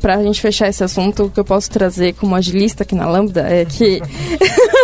[0.00, 3.40] pra gente fechar esse assunto, o que eu posso trazer como agilista aqui na Lambda
[3.42, 4.00] é que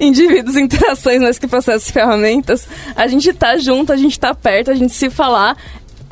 [0.00, 4.74] indivíduos, interações, mais que processos ferramentas, a gente tá junto, a gente tá perto, a
[4.74, 5.56] gente se falar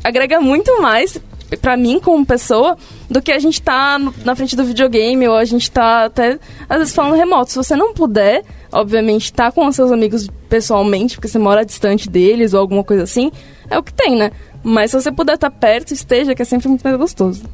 [0.03, 1.19] agrega muito mais
[1.61, 2.77] pra mim como pessoa
[3.09, 6.79] do que a gente tá na frente do videogame ou a gente tá até às
[6.79, 7.51] vezes falando remoto.
[7.51, 12.09] Se você não puder, obviamente, tá com os seus amigos pessoalmente, porque você mora distante
[12.09, 13.31] deles ou alguma coisa assim,
[13.71, 14.33] é o que tem, né?
[14.63, 17.45] Mas se você puder estar perto, esteja, que é sempre muito mais gostoso.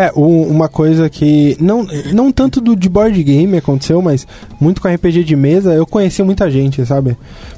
[0.00, 1.56] É, um- uma coisa que.
[1.58, 4.24] Não, não tanto do de board game aconteceu, mas
[4.60, 7.16] muito com RPG de mesa, eu conheci muita gente, sabe?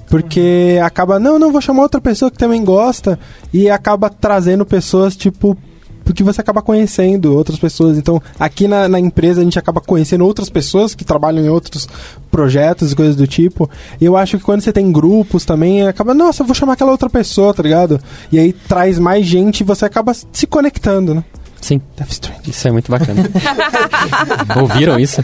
[0.09, 1.21] Porque acaba.
[1.21, 3.19] Não, não, vou chamar outra pessoa que também gosta.
[3.53, 5.55] E acaba trazendo pessoas, tipo.
[6.03, 7.99] Porque você acaba conhecendo outras pessoas.
[7.99, 11.87] Então, aqui na, na empresa a gente acaba conhecendo outras pessoas que trabalham em outros
[12.31, 13.69] projetos e coisas do tipo.
[14.01, 16.91] E eu acho que quando você tem grupos também, acaba, nossa, eu vou chamar aquela
[16.91, 18.01] outra pessoa, tá ligado?
[18.33, 21.23] E aí traz mais gente e você acaba se conectando, né?
[21.61, 22.51] Sim, Death Stranding.
[22.51, 23.23] isso é muito bacana.
[24.61, 25.23] Ouviram isso?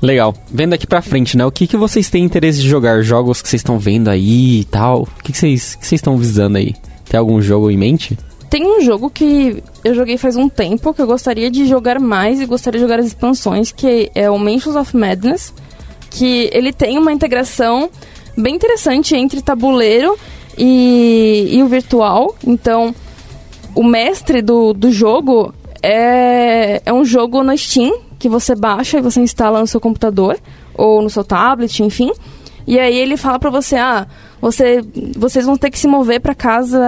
[0.00, 0.34] Legal.
[0.50, 1.44] Vendo aqui pra frente, né?
[1.44, 3.02] O que, que vocês têm interesse de jogar?
[3.02, 5.02] Jogos que vocês estão vendo aí e tal?
[5.02, 6.74] O que, que vocês que vocês estão visando aí?
[7.08, 8.18] Tem algum jogo em mente?
[8.48, 12.40] Tem um jogo que eu joguei faz um tempo que eu gostaria de jogar mais
[12.40, 15.52] e gostaria de jogar as expansões, que é o Mansions of Madness,
[16.10, 17.90] que ele tem uma integração
[18.36, 20.16] bem interessante entre tabuleiro
[20.56, 22.36] e, e o virtual.
[22.46, 22.94] Então,
[23.76, 29.02] o mestre do, do jogo é, é um jogo no Steam que você baixa e
[29.02, 30.38] você instala no seu computador
[30.74, 32.10] ou no seu tablet, enfim.
[32.66, 34.06] E aí ele fala pra você, ah,
[34.40, 34.82] você,
[35.16, 36.80] vocês vão ter que se mover pra casa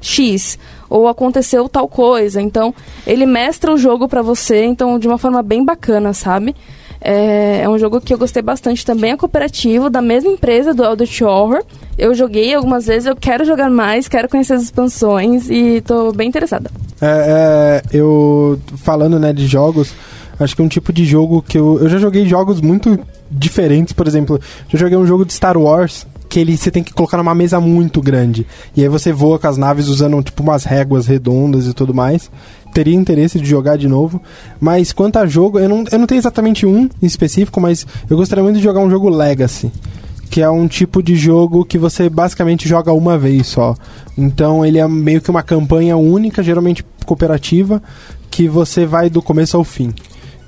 [0.00, 2.40] X ou aconteceu tal coisa.
[2.40, 2.74] Então,
[3.06, 6.54] ele mestra o jogo pra você, então de uma forma bem bacana, sabe?
[7.00, 10.84] É, é um jogo que eu gostei bastante também, é cooperativo, da mesma empresa do
[10.84, 11.62] Eldritch Horror.
[11.96, 16.28] Eu joguei algumas vezes, eu quero jogar mais, quero conhecer as expansões e tô bem
[16.28, 16.70] interessada.
[17.00, 19.92] É, é, eu falando né de jogos,
[20.38, 22.98] acho que um tipo de jogo que eu, eu já joguei jogos muito
[23.30, 26.92] diferentes, por exemplo, já joguei um jogo de Star Wars que ele você tem que
[26.92, 30.64] colocar numa mesa muito grande e aí você voa com as naves usando tipo umas
[30.64, 32.30] réguas redondas e tudo mais.
[32.72, 34.20] Teria interesse de jogar de novo,
[34.60, 38.16] mas quanto a jogo, eu não, eu não tenho exatamente um em específico, mas eu
[38.16, 39.72] gostaria muito de jogar um jogo Legacy
[40.30, 43.74] que é um tipo de jogo que você basicamente joga uma vez só.
[44.16, 47.82] Então ele é meio que uma campanha única, geralmente cooperativa,
[48.30, 49.92] que você vai do começo ao fim.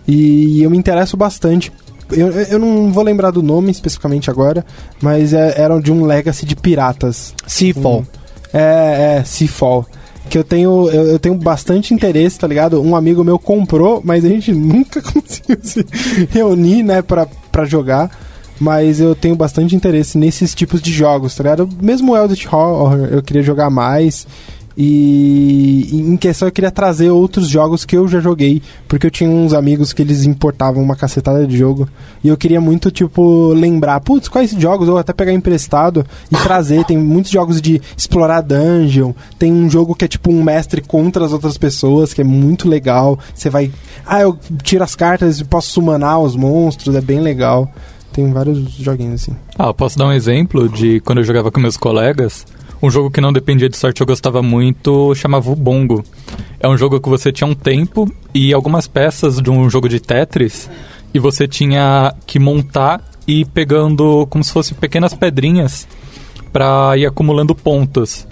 [0.06, 1.72] E eu me interesso bastante.
[2.10, 4.66] Eu, eu não vou lembrar do nome especificamente agora,
[5.00, 7.34] mas é, era de um legacy de piratas.
[7.46, 8.00] Seafall.
[8.00, 8.06] Um-
[8.52, 9.86] é, é, Seafall.
[10.30, 12.80] Que eu tenho, eu, eu tenho bastante interesse, tá ligado?
[12.80, 15.84] Um amigo meu comprou, mas a gente nunca conseguiu se
[16.30, 18.10] reunir, né, pra, pra jogar.
[18.58, 21.68] Mas eu tenho bastante interesse nesses tipos de jogos, tá ligado?
[21.80, 24.26] Mesmo o Eldritch Horror eu queria jogar mais.
[24.76, 29.28] E em questão eu queria trazer outros jogos que eu já joguei, porque eu tinha
[29.28, 31.88] uns amigos que eles importavam uma cacetada de jogo.
[32.22, 36.84] E eu queria muito, tipo, lembrar, putz, quais jogos, ou até pegar emprestado e trazer.
[36.84, 39.12] Tem muitos jogos de explorar dungeon.
[39.38, 42.68] Tem um jogo que é tipo um mestre contra as outras pessoas, que é muito
[42.68, 43.18] legal.
[43.34, 43.70] Você vai.
[44.06, 47.70] Ah, eu tiro as cartas e posso summonar os monstros, é bem legal.
[48.12, 49.36] Tem vários joguinhos assim.
[49.58, 52.44] Ah, eu posso dar um exemplo de quando eu jogava com meus colegas.
[52.82, 56.02] Um jogo que não dependia de sorte eu gostava muito chamava o Bongo.
[56.58, 60.00] É um jogo que você tinha um tempo e algumas peças de um jogo de
[60.00, 60.70] Tetris
[61.12, 65.86] e você tinha que montar e ir pegando como se fossem pequenas pedrinhas
[66.52, 68.26] para ir acumulando pontos.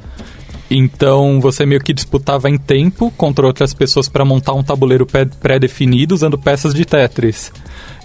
[0.70, 5.26] Então você meio que disputava em tempo contra outras pessoas para montar um tabuleiro pré-
[5.26, 7.52] pré-definido usando peças de Tetris.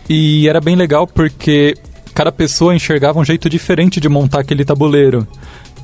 [0.10, 1.75] E era bem legal porque
[2.13, 5.27] cada pessoa enxergava um jeito diferente de montar aquele tabuleiro.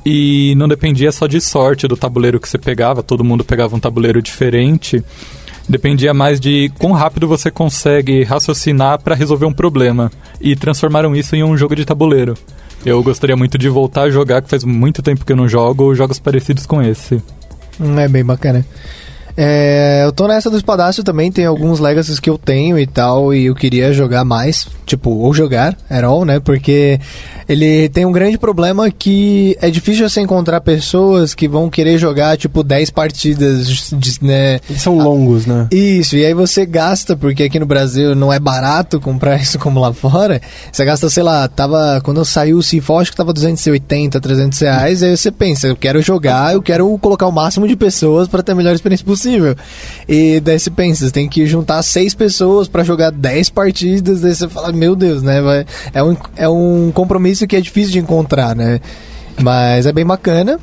[0.04, 3.80] E não dependia só de sorte do tabuleiro que você pegava, todo mundo pegava um
[3.80, 5.04] tabuleiro diferente.
[5.68, 10.10] Dependia mais de quão rápido você consegue raciocinar para resolver um problema.
[10.40, 12.34] E transformaram isso em um jogo de tabuleiro.
[12.84, 15.94] Eu gostaria muito de voltar a jogar, que faz muito tempo que eu não jogo,
[15.94, 17.22] jogos parecidos com esse.
[17.98, 18.64] É bem bacana.
[19.36, 23.32] É, eu tô nessa do espadácio também, tem alguns legacies que eu tenho e tal,
[23.34, 26.40] e eu queria jogar mais, tipo, ou jogar, at all, né?
[26.40, 26.98] Porque
[27.48, 32.36] ele tem um grande problema que é difícil você encontrar pessoas que vão querer jogar,
[32.36, 34.60] tipo, 10 partidas, de- né?
[34.68, 35.66] Eles são longos, né?
[35.70, 39.80] Isso, e aí você gasta, porque aqui no Brasil não é barato comprar isso como
[39.80, 40.40] lá fora.
[40.70, 42.00] Você gasta, sei lá, tava.
[42.02, 45.02] Quando saiu o Seafall, acho que tava 280, 300 reais.
[45.02, 48.52] Aí você pensa, eu quero jogar, eu quero colocar o máximo de pessoas para ter
[48.52, 49.19] a melhor experiência possível.
[50.08, 54.20] E daí você pensa, você tem que juntar seis pessoas para jogar 10 partidas.
[54.20, 55.40] Daí você fala, meu Deus, né?
[55.40, 58.80] Vai, é, um, é um compromisso que é difícil de encontrar, né?
[59.40, 60.58] Mas é bem bacana.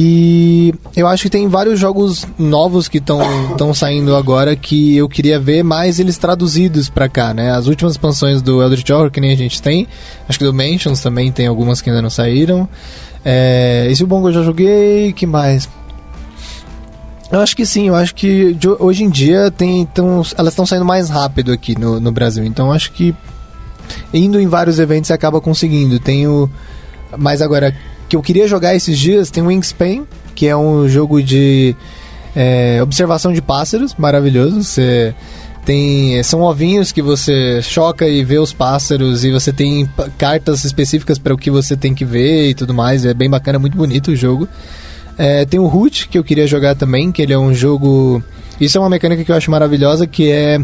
[0.00, 5.40] E eu acho que tem vários jogos novos que estão saindo agora que eu queria
[5.40, 7.50] ver mais eles traduzidos pra cá, né?
[7.50, 9.88] As últimas expansões do Eldritch Horror que nem a gente tem,
[10.28, 12.68] acho que do Mansions também tem algumas que ainda não saíram.
[13.24, 15.68] É, esse o Bongo eu já joguei, que mais?
[17.30, 20.84] Eu acho que sim, eu acho que hoje em dia tem, tão, elas estão saindo
[20.84, 22.44] mais rápido aqui no, no Brasil.
[22.44, 23.14] Então acho que
[24.12, 25.98] indo em vários eventos você acaba conseguindo.
[25.98, 26.48] Tem o.
[27.16, 27.74] Mas agora,
[28.08, 30.04] que eu queria jogar esses dias, tem Wingspan,
[30.34, 31.76] que é um jogo de
[32.34, 34.62] é, observação de pássaros, maravilhoso.
[34.62, 35.14] Você
[35.64, 36.22] tem.
[36.22, 41.34] São ovinhos que você choca e vê os pássaros, e você tem cartas específicas para
[41.34, 43.04] o que você tem que ver e tudo mais.
[43.04, 44.48] É bem bacana, muito bonito o jogo.
[45.18, 48.22] É, tem o Root, que eu queria jogar também, que ele é um jogo.
[48.60, 50.60] Isso é uma mecânica que eu acho maravilhosa, que é.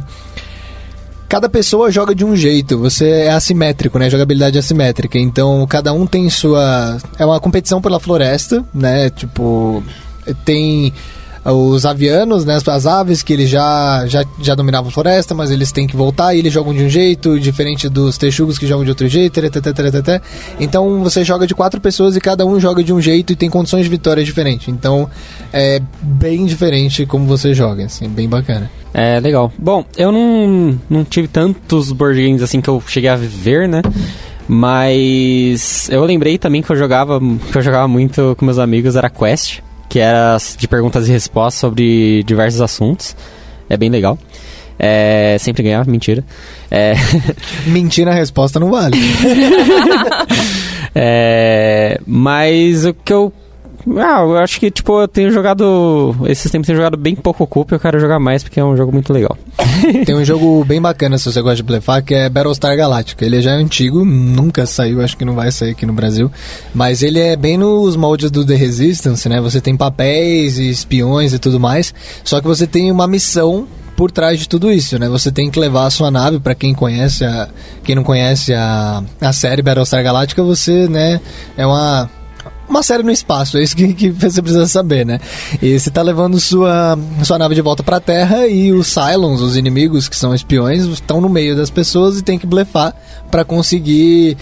[1.29, 4.09] Cada pessoa joga de um jeito, você é assimétrico, né?
[4.09, 5.19] Jogabilidade assimétrica.
[5.19, 6.99] Então, cada um tem sua.
[7.19, 9.11] É uma competição pela floresta, né?
[9.11, 9.83] Tipo.
[10.45, 10.93] Tem
[11.45, 12.59] os avianos, né?
[12.67, 16.35] As aves que eles já, já, já dominavam a floresta, mas eles têm que voltar
[16.35, 19.41] e eles jogam de um jeito, diferente dos texugos que jogam de outro jeito.
[20.59, 23.51] Então você joga de quatro pessoas e cada um joga de um jeito e tem
[23.51, 24.69] condições de vitória diferentes.
[24.69, 25.09] Então
[25.53, 28.71] é bem diferente como você joga, assim, bem bacana.
[28.93, 29.53] É, legal.
[29.59, 33.83] Bom, eu não, não tive tantos board games assim que eu cheguei a ver, né?
[34.47, 37.19] Mas eu lembrei também que eu jogava,
[37.51, 39.61] que eu jogava muito com meus amigos, era Quest,
[39.95, 43.17] que era de perguntas e respostas sobre diversos assuntos.
[43.71, 44.19] É bem legal.
[44.77, 46.25] É, sempre ganhava, mentira.
[46.69, 46.95] É,
[47.65, 48.99] Mentir na resposta não vale.
[50.97, 53.33] é, mas o que eu.
[53.97, 56.17] Ah, eu acho que, tipo, eu tenho jogado.
[56.27, 58.77] Esses tempos eu tenho jogado bem pouco e eu quero jogar mais porque é um
[58.77, 59.37] jogo muito legal.
[60.07, 63.25] Tem um jogo bem bacana se você gosta de blefar, que é Battlestar Galactica.
[63.25, 66.31] Ele já é antigo, nunca saiu, acho que não vai sair aqui no Brasil.
[66.75, 69.41] Mas ele é bem nos moldes do The Resistance, né?
[69.41, 71.95] Você tem papéis e espiões e tudo mais.
[72.25, 73.67] Só que você tem uma missão
[73.97, 75.09] por trás de tudo isso, né?
[75.09, 77.49] Você tem que levar a sua nave para quem conhece a
[77.85, 81.21] quem não conhece a, a série Battlestar Galactica, você, né,
[81.57, 82.11] é uma
[82.69, 85.19] uma série no espaço, é isso que, que você precisa saber, né?
[85.61, 89.57] E você tá levando sua, sua nave de volta pra Terra e os Cylons, os
[89.57, 92.95] inimigos que são espiões, estão no meio das pessoas e tem que blefar
[93.31, 94.37] pra conseguir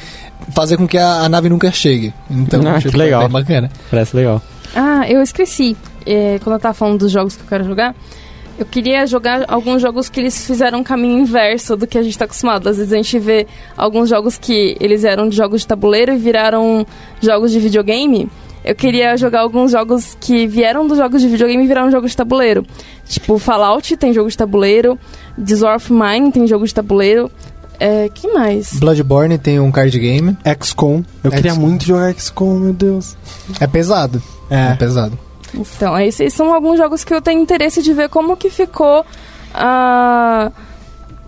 [0.54, 2.12] fazer com que a, a nave nunca chegue.
[2.30, 3.22] Então, Ah, que tipo, legal.
[3.22, 3.70] é bem bacana.
[3.90, 4.40] Parece legal.
[4.74, 5.76] Ah, eu esqueci.
[6.06, 7.94] É, quando eu tava falando dos jogos que eu quero jogar,
[8.62, 12.16] eu queria jogar alguns jogos que eles fizeram um caminho inverso do que a gente
[12.16, 12.68] tá acostumado.
[12.68, 13.44] Às vezes a gente vê
[13.76, 16.86] alguns jogos que eles eram de jogos de tabuleiro e viraram
[17.20, 18.28] jogos de videogame.
[18.64, 22.16] Eu queria jogar alguns jogos que vieram dos jogos de videogame e viraram jogos de
[22.16, 22.64] tabuleiro.
[23.04, 24.96] Tipo, Fallout tem jogo de tabuleiro,
[25.36, 27.28] Desor of Mine tem jogo de tabuleiro.
[27.80, 28.74] É, que mais?
[28.74, 30.36] Bloodborne tem um card game.
[30.60, 31.02] XCOM.
[31.24, 33.16] Eu queria muito jogar XCOM, meu Deus.
[33.58, 34.22] É pesado.
[34.48, 34.74] É, É.
[34.76, 35.18] pesado.
[35.54, 39.04] Então, esses são alguns jogos que eu tenho interesse de ver como que ficou
[39.54, 40.50] a,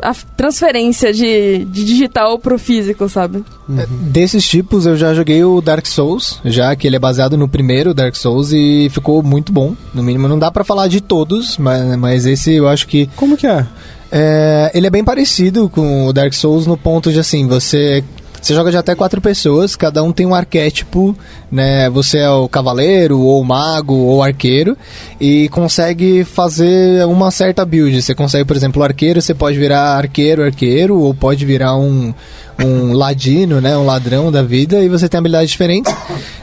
[0.01, 3.45] a transferência de, de digital pro físico, sabe?
[3.79, 7.49] É, Desses tipos eu já joguei o Dark Souls, já que ele é baseado no
[7.49, 9.75] primeiro Dark Souls e ficou muito bom.
[9.93, 13.37] No mínimo, não dá pra falar de todos, mas, mas esse eu acho que Como
[13.37, 13.67] que é?
[14.11, 18.05] É, ele é bem parecido com o Dark Souls no ponto de assim, você
[18.45, 21.17] você joga de até quatro pessoas, cada um tem um arquétipo,
[21.51, 21.89] né?
[21.89, 24.77] Você é o cavaleiro, ou o mago, ou o arqueiro,
[25.19, 28.03] e consegue fazer uma certa build.
[28.03, 32.13] Você consegue, por exemplo, o arqueiro, você pode virar arqueiro, arqueiro, ou pode virar um,
[32.63, 33.75] um ladino, né?
[33.79, 35.95] Um ladrão da vida, e você tem habilidades diferentes.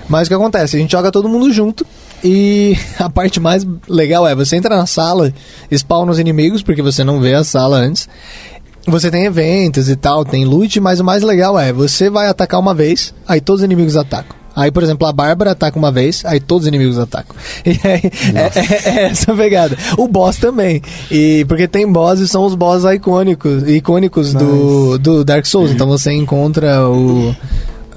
[0.10, 0.78] Mas o que acontece?
[0.78, 1.86] A gente joga todo mundo junto,
[2.24, 5.32] e a parte mais legal é, você entra na sala,
[5.72, 8.10] spawna os inimigos, porque você não vê a sala antes.
[8.88, 12.60] Você tem eventos e tal, tem loot, mas o mais legal é, você vai atacar
[12.60, 14.36] uma vez, aí todos os inimigos atacam.
[14.54, 17.36] Aí, por exemplo, a Bárbara ataca uma vez, aí todos os inimigos atacam.
[17.66, 18.02] E aí,
[18.36, 19.78] é, é- é essa pegada.
[19.98, 20.82] O boss também.
[21.10, 25.72] E porque tem bosses, são os bosses icônicos, icônicos do, do Dark Souls.
[25.72, 27.34] Então você encontra o.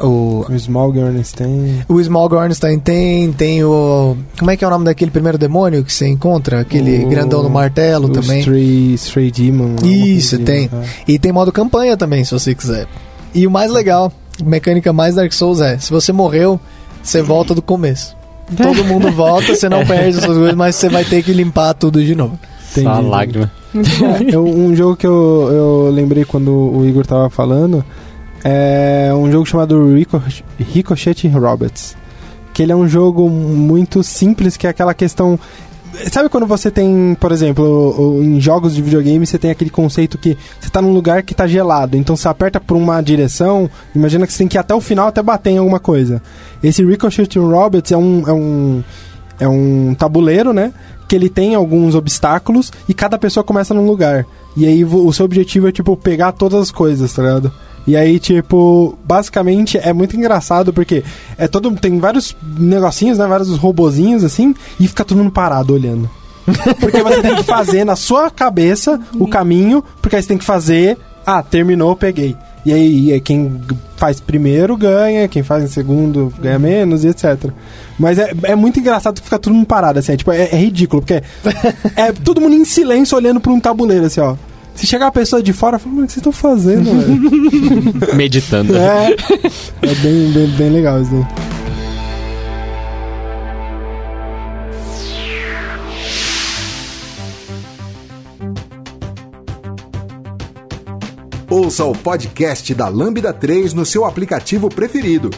[0.00, 1.82] O, O Small Gornstein.
[1.88, 4.16] o Small Gornstein tem, tem o.
[4.38, 6.60] Como é que é o nome daquele primeiro demônio que você encontra?
[6.60, 8.40] Aquele O- grandão no martelo o também.
[8.40, 9.76] Stray, Stray Demon.
[9.84, 10.66] Isso, coisa tem.
[10.72, 12.86] assim, E tem modo campanha também, se você quiser.
[13.34, 14.12] E o mais legal,
[14.44, 16.58] mecânica mais Dark Souls é: se você morreu,
[17.02, 18.16] você volta do começo.
[18.56, 21.72] Todo mundo volta, você não perde as suas coisas, mas você vai ter que limpar
[21.74, 22.38] tudo de novo.
[22.72, 22.86] Entendi.
[22.88, 23.50] Só lágrima.
[24.30, 25.48] Eu- um jogo que eu,
[25.86, 27.84] eu lembrei quando o Igor tava falando
[28.44, 31.96] é um jogo chamado Ricochet, Ricochet Roberts.
[32.52, 35.40] Que ele é um jogo muito simples, que é aquela questão.
[36.12, 40.36] Sabe quando você tem, por exemplo, em jogos de videogame, você tem aquele conceito que
[40.60, 44.32] você tá num lugar que tá gelado, então você aperta por uma direção, imagina que
[44.32, 46.20] você tem que ir até o final até bater em alguma coisa.
[46.62, 48.84] Esse Ricochet Roberts é um, é um,
[49.40, 50.72] é um tabuleiro, né?
[51.08, 54.26] Que ele tem alguns obstáculos e cada pessoa começa num lugar.
[54.56, 57.52] E aí o seu objetivo é, tipo, pegar todas as coisas, tá ligado?
[57.86, 61.04] E aí, tipo, basicamente é muito engraçado porque
[61.36, 61.70] é todo.
[61.72, 63.26] Tem vários negocinhos, né?
[63.26, 66.08] Vários robozinhos assim, e fica todo mundo parado olhando.
[66.78, 70.44] Porque você tem que fazer na sua cabeça o caminho, porque aí você tem que
[70.44, 70.98] fazer.
[71.26, 72.36] Ah, terminou, peguei.
[72.66, 73.62] E aí, quem
[73.96, 77.50] faz primeiro ganha, quem faz em segundo ganha menos e etc.
[77.98, 80.56] Mas é, é muito engraçado que fica todo mundo parado, assim, é, tipo, é, é
[80.56, 81.22] ridículo, porque
[81.96, 84.36] é todo mundo em silêncio olhando pra um tabuleiro, assim, ó.
[84.74, 86.84] Se chegar a pessoa de fora, fala, mano, o que vocês estão fazendo,
[88.02, 88.16] velho?
[88.16, 88.76] Meditando.
[88.76, 89.14] É,
[89.82, 91.54] é bem, bem, bem legal isso daí.
[101.50, 105.30] Ouça o podcast da Lambda 3 no seu aplicativo preferido.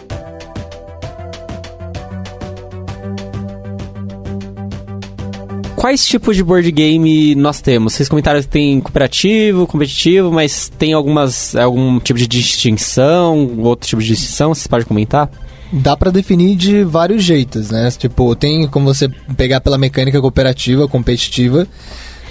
[5.87, 7.93] Quais tipos de board game nós temos?
[7.93, 14.03] Vocês comentaram que tem cooperativo, competitivo, mas tem algumas algum tipo de distinção, outro tipo
[14.03, 14.53] de distinção?
[14.53, 15.31] Vocês podem comentar?
[15.73, 17.89] Dá pra definir de vários jeitos, né?
[17.93, 21.69] Tipo, tem como você pegar pela mecânica cooperativa, competitiva.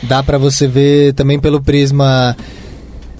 [0.03, 2.35] Dá pra você ver também pelo prisma.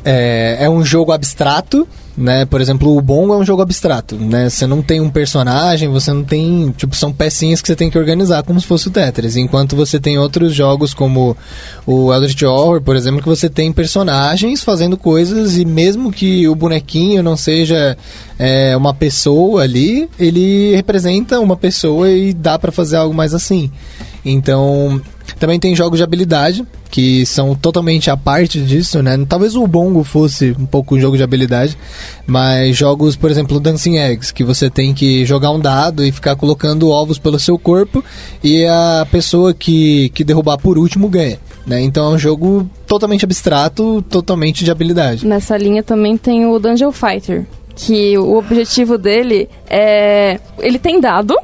[0.03, 1.87] É, é um jogo abstrato,
[2.17, 2.45] né?
[2.45, 4.49] Por exemplo, o Bongo é um jogo abstrato, né?
[4.49, 6.73] Você não tem um personagem, você não tem...
[6.77, 9.35] Tipo, são pecinhas que você tem que organizar como se fosse o Tetris.
[9.35, 11.35] Enquanto você tem outros jogos como
[11.85, 16.55] o Eldritch Horror, por exemplo, que você tem personagens fazendo coisas e mesmo que o
[16.55, 17.97] bonequinho não seja
[18.39, 23.69] é, uma pessoa ali, ele representa uma pessoa e dá pra fazer algo mais assim.
[24.25, 24.99] Então,
[25.39, 29.23] também tem jogos de habilidade, que são totalmente a parte disso, né?
[29.27, 31.77] Talvez o Bongo fosse um pouco um jogo de habilidade,
[32.25, 36.35] mas jogos, por exemplo, Dancing Eggs, que você tem que jogar um dado e ficar
[36.35, 38.03] colocando ovos pelo seu corpo
[38.43, 41.37] e a pessoa que, que derrubar por último ganha.
[41.67, 41.81] Né?
[41.81, 45.25] Então é um jogo totalmente abstrato, totalmente de habilidade.
[45.25, 47.45] Nessa linha também tem o Dungeon Fighter,
[47.75, 50.39] que o objetivo dele é.
[50.59, 51.35] Ele tem dado,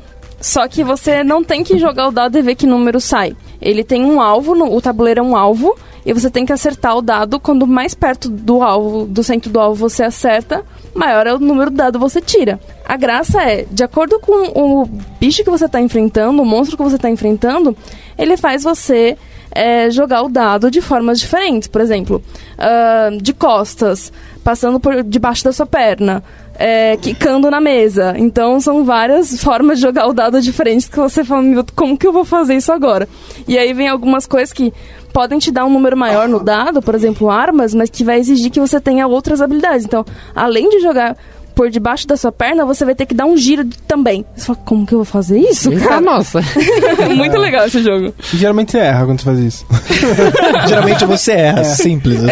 [0.42, 3.36] só que você não tem que jogar o dado e ver que número sai.
[3.62, 5.76] Ele tem um alvo, no- o tabuleiro é um alvo,
[6.06, 7.40] e você tem que acertar o dado.
[7.40, 10.66] Quando mais perto do alvo, do centro do alvo você acerta,
[10.96, 12.60] maior é o número do dado você tira.
[12.86, 14.86] A graça é, de acordo com o
[15.20, 17.78] bicho que você está enfrentando, o monstro que você está enfrentando,
[18.18, 19.16] ele faz você
[19.54, 21.68] é, jogar o dado de formas diferentes.
[21.68, 22.24] Por exemplo,
[22.58, 24.12] ah, de costas,
[24.44, 26.24] passando por debaixo da sua perna,
[26.56, 28.14] é, quicando na mesa.
[28.18, 31.44] Então são várias formas de jogar o dado diferentes que você fala,
[31.76, 33.08] como que eu vou fazer isso agora?
[33.48, 34.74] E aí vem algumas coisas que
[35.12, 38.50] podem te dar um número maior no dado, por exemplo, armas, mas que vai exigir
[38.50, 39.86] que você tenha outras habilidades.
[39.86, 41.18] Então, além de jogar
[41.56, 44.26] por debaixo da sua perna, você vai ter que dar um giro também.
[44.36, 46.02] Você fala, como que eu vou fazer isso, cara?
[46.02, 46.40] nossa.
[47.16, 48.14] Muito legal esse jogo.
[48.34, 49.66] E geralmente você erra quando você faz isso.
[50.68, 52.20] Geralmente você erra, simples.
[52.24, 52.32] Assim.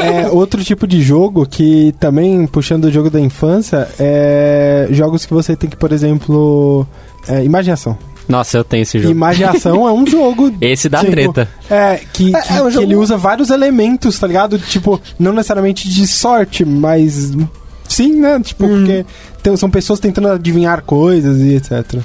[0.00, 5.32] é, outro tipo de jogo que também, puxando o jogo da infância, é jogos que
[5.34, 6.86] você tem que, por exemplo,
[7.28, 7.96] é, imaginação.
[8.28, 9.10] Nossa, eu tenho esse jogo.
[9.10, 10.54] Imaginação é um jogo.
[10.62, 11.48] Esse dá tipo, treta.
[11.68, 14.58] É, que, É, que, é um que jogo- ele usa vários elementos, tá ligado?
[14.60, 17.32] Tipo, não necessariamente de sorte, mas.
[17.92, 18.40] Sim, né?
[18.40, 18.84] Tipo, Uhum.
[19.42, 22.00] porque são pessoas tentando adivinhar coisas e etc.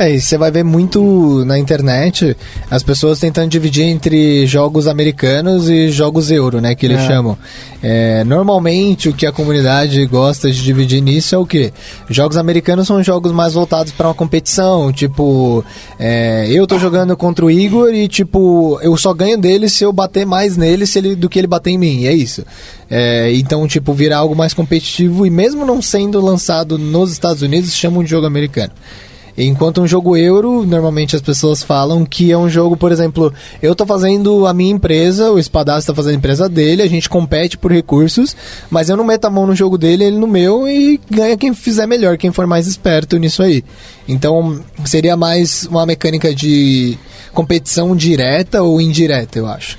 [0.00, 2.34] É, e você vai ver muito na internet
[2.70, 6.74] as pessoas tentando dividir entre jogos americanos e jogos euro, né?
[6.74, 7.06] Que eles É.
[7.06, 7.36] chamam.
[7.82, 11.70] É, normalmente o que a comunidade gosta de dividir nisso é o quê?
[12.08, 14.90] Jogos americanos são jogos mais voltados para uma competição.
[14.90, 15.62] Tipo,
[15.98, 19.92] é, eu tô jogando contra o Igor e, tipo, eu só ganho dele se eu
[19.92, 22.06] bater mais nele se ele, do que ele bater em mim.
[22.06, 22.42] É isso.
[22.90, 27.74] É, então, tipo, virar algo mais competitivo e mesmo não sendo lançado nos Estados Unidos,
[27.74, 28.72] chamam de jogo americano.
[29.42, 33.32] Enquanto um jogo euro, normalmente as pessoas falam que é um jogo, por exemplo,
[33.62, 37.08] eu tô fazendo a minha empresa, o espadaço tá fazendo a empresa dele, a gente
[37.08, 38.36] compete por recursos,
[38.70, 41.54] mas eu não meto a mão no jogo dele, ele no meu e ganha quem
[41.54, 43.64] fizer melhor, quem for mais esperto nisso aí.
[44.06, 46.98] Então, seria mais uma mecânica de
[47.32, 49.78] competição direta ou indireta, eu acho.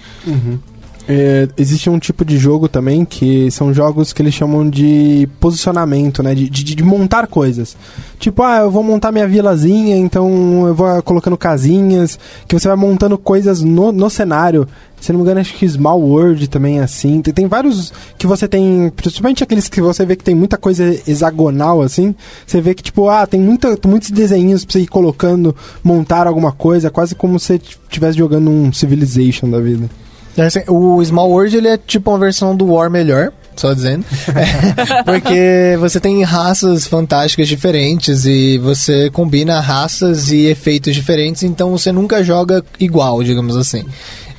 [1.13, 6.23] É, existe um tipo de jogo também que são jogos que eles chamam de posicionamento,
[6.23, 6.33] né?
[6.33, 7.75] De, de, de montar coisas.
[8.17, 12.77] Tipo, ah, eu vou montar minha vilazinha, então eu vou colocando casinhas, que você vai
[12.77, 14.65] montando coisas no, no cenário.
[15.01, 17.21] Se não me engano, acho que Small World também é assim.
[17.21, 20.97] Tem, tem vários que você tem, principalmente aqueles que você vê que tem muita coisa
[21.05, 22.15] hexagonal, assim.
[22.47, 25.53] Você vê que, tipo, ah, tem muita, muitos desenhos pra você ir colocando,
[25.83, 29.89] montar alguma coisa, quase como se você estivesse jogando um Civilization da vida.
[30.37, 34.05] É assim, O Small World ele é tipo uma versão do War melhor, só dizendo.
[34.35, 41.71] É, porque você tem raças fantásticas diferentes e você combina raças e efeitos diferentes, então
[41.71, 43.83] você nunca joga igual, digamos assim.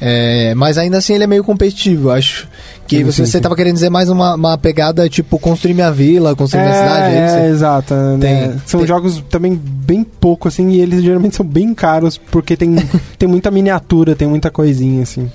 [0.01, 2.09] É, mas ainda assim ele é meio competitivo.
[2.09, 2.49] Eu acho
[2.89, 3.43] Que Sim, você, sim, você sim.
[3.43, 7.19] tava querendo dizer mais uma, uma pegada tipo construir minha vila, construir minha cidade, é
[7.19, 7.37] É, isso?
[7.37, 7.95] é, exato.
[7.95, 8.19] né?
[8.21, 12.57] Tem- São tem- jogos também bem pouco, assim, e eles geralmente são bem caros, porque
[12.57, 12.75] tem,
[13.17, 15.31] tem muita miniatura, tem muita coisinha, assim.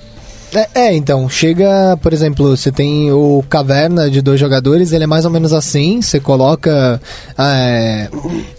[0.54, 5.06] É, é, então, chega, por exemplo, você tem o Caverna de dois jogadores, ele é
[5.06, 7.00] mais ou menos assim, você coloca
[7.38, 8.08] é,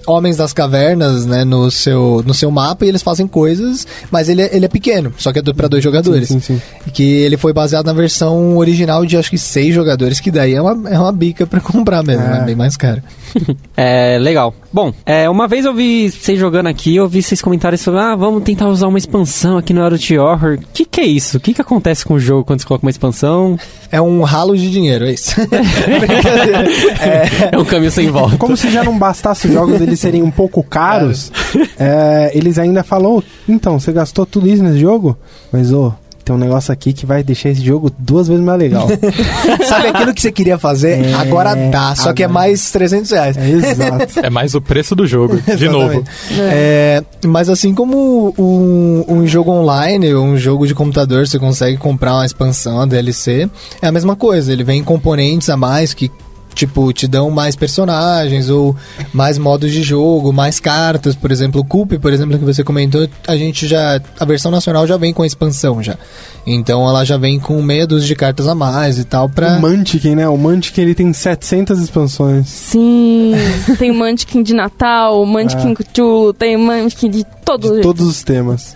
[0.10, 4.42] homens das cavernas, né, no seu, no seu mapa e eles fazem coisas, mas ele
[4.42, 6.28] é, ele é pequeno, só que é do- pra dois jogadores.
[6.30, 6.92] Sim, sim, sim.
[6.92, 10.62] Que ele foi baseado na versão original de acho que seis jogadores, que daí é
[10.62, 12.40] uma, é uma bica pra comprar mesmo, É.
[12.40, 13.02] é bem mais caro.
[13.82, 14.54] É, legal.
[14.74, 18.14] Bom, é, uma vez eu vi vocês jogando aqui, eu vi vocês comentarem sobre, ah,
[18.16, 20.56] vamos tentar usar uma expansão aqui no Euro Horror.
[20.62, 21.38] O que, que é isso?
[21.38, 23.58] O que, que acontece com o jogo quando você coloca uma expansão?
[23.90, 25.34] É um ralo de dinheiro, é isso.
[27.00, 28.38] É, É um caminho sem volta.
[28.38, 31.32] Como se já não bastasse os jogos eles serem um pouco caros,
[31.78, 35.18] é, eles ainda falam, "Ô, então, você gastou tudo isso nesse jogo?
[35.52, 35.94] Mas, ô,
[36.30, 38.88] tem um negócio aqui que vai deixar esse jogo duas vezes mais legal.
[39.68, 41.04] sabe aquilo que você queria fazer?
[41.06, 42.42] É, agora dá, só que é agora.
[42.42, 43.36] mais 300 reais.
[43.36, 44.20] É exato.
[44.22, 46.04] É mais o preço do jogo, de novo.
[46.38, 52.14] É, mas assim como um, um jogo online, um jogo de computador, você consegue comprar
[52.14, 53.50] uma expansão, uma DLC,
[53.82, 54.54] é a mesma coisa.
[54.54, 56.12] Ele vem em componentes a mais que
[56.60, 58.76] tipo te dão mais personagens ou
[59.14, 63.08] mais modos de jogo, mais cartas, por exemplo, o Coop, por exemplo, que você comentou,
[63.28, 65.98] a gente já a versão nacional já vem com a expansão já.
[66.46, 69.62] Então ela já vem com meia dúzia de cartas a mais e tal pra O
[69.62, 70.28] Mantic, né?
[70.28, 72.48] O Mantic ele tem 700 expansões.
[72.48, 73.34] Sim,
[73.78, 78.76] tem Munchkin de Natal, Munchkin Cthulhu, tem Munchkin de todo De todos os temas.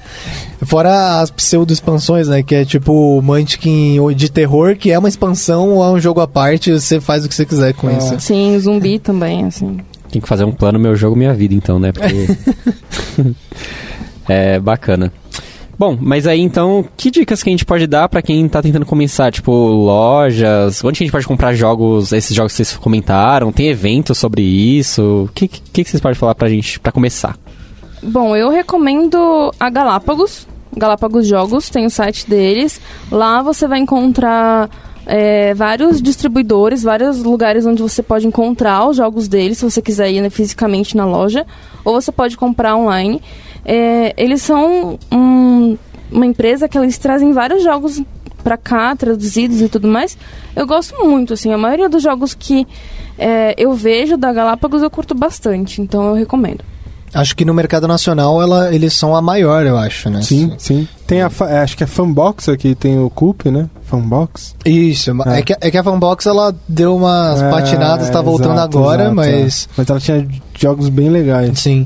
[0.66, 2.42] Fora as pseudo-expansões, né?
[2.42, 6.28] Que é tipo Munchkin de terror, que é uma expansão ou é um jogo à
[6.28, 8.00] parte, você faz o que você quiser com É.
[8.20, 9.78] Sim, zumbi também, assim.
[10.10, 11.92] Tem que fazer um plano meu jogo, minha vida, então, né?
[11.92, 12.28] Porque.
[14.28, 15.12] é bacana.
[15.78, 18.86] Bom, mas aí então, que dicas que a gente pode dar pra quem tá tentando
[18.86, 19.32] começar?
[19.32, 23.52] Tipo, lojas, onde que a gente pode comprar jogos, esses jogos que vocês comentaram?
[23.52, 25.26] Tem eventos sobre isso?
[25.26, 27.36] O que, que, que vocês podem falar pra gente, pra começar?
[28.04, 30.48] Bom, eu recomendo a Galápagos.
[30.76, 32.80] Galápagos Jogos, tem o site deles.
[33.12, 34.70] Lá você vai encontrar
[35.06, 40.12] é, vários distribuidores, vários lugares onde você pode encontrar os jogos deles, se você quiser
[40.12, 41.46] ir né, fisicamente na loja,
[41.84, 43.22] ou você pode comprar online.
[43.66, 45.78] É, eles são um-
[46.12, 48.02] uma empresa que eles trazem vários jogos
[48.44, 50.18] pra cá, traduzidos e tudo mais.
[50.56, 52.68] Eu gosto muito, assim, a maioria dos jogos que
[53.18, 56.64] é, eu vejo da Galápagos eu curto bastante, então eu recomendo.
[57.14, 60.22] Acho que no mercado nacional ela, eles são a maior, eu acho, né?
[60.22, 60.88] Sim, sim.
[61.06, 63.70] Tem a, fa- é, acho que é Fanbox aqui, tem o Coop, né?
[63.84, 64.56] Fanbox.
[64.66, 65.40] Isso, É.
[65.40, 69.02] é, que, é que a Fanbox ela deu umas É, patinadas, tá voltando exato, agora,
[69.04, 69.68] exato, mas.
[69.70, 69.74] é.
[69.78, 71.60] Mas ela tinha jogos bem legais.
[71.60, 71.86] Sim.